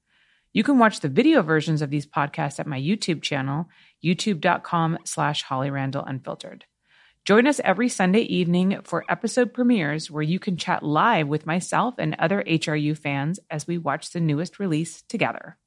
[0.53, 3.67] You can watch the video versions of these podcasts at my YouTube channel,
[4.03, 6.63] youtube.com slash hollyrandallunfiltered.
[7.23, 11.95] Join us every Sunday evening for episode premieres where you can chat live with myself
[11.99, 15.57] and other HRU fans as we watch the newest release together.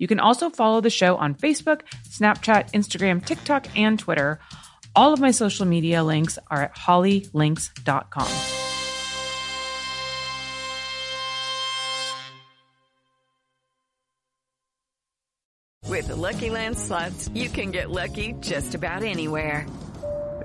[0.00, 4.40] You can also follow the show on Facebook, Snapchat, Instagram, TikTok, and Twitter.
[4.96, 8.26] All of my social media links are at hollylinks.com.
[15.86, 19.66] With the Lucky Land slots, you can get lucky just about anywhere.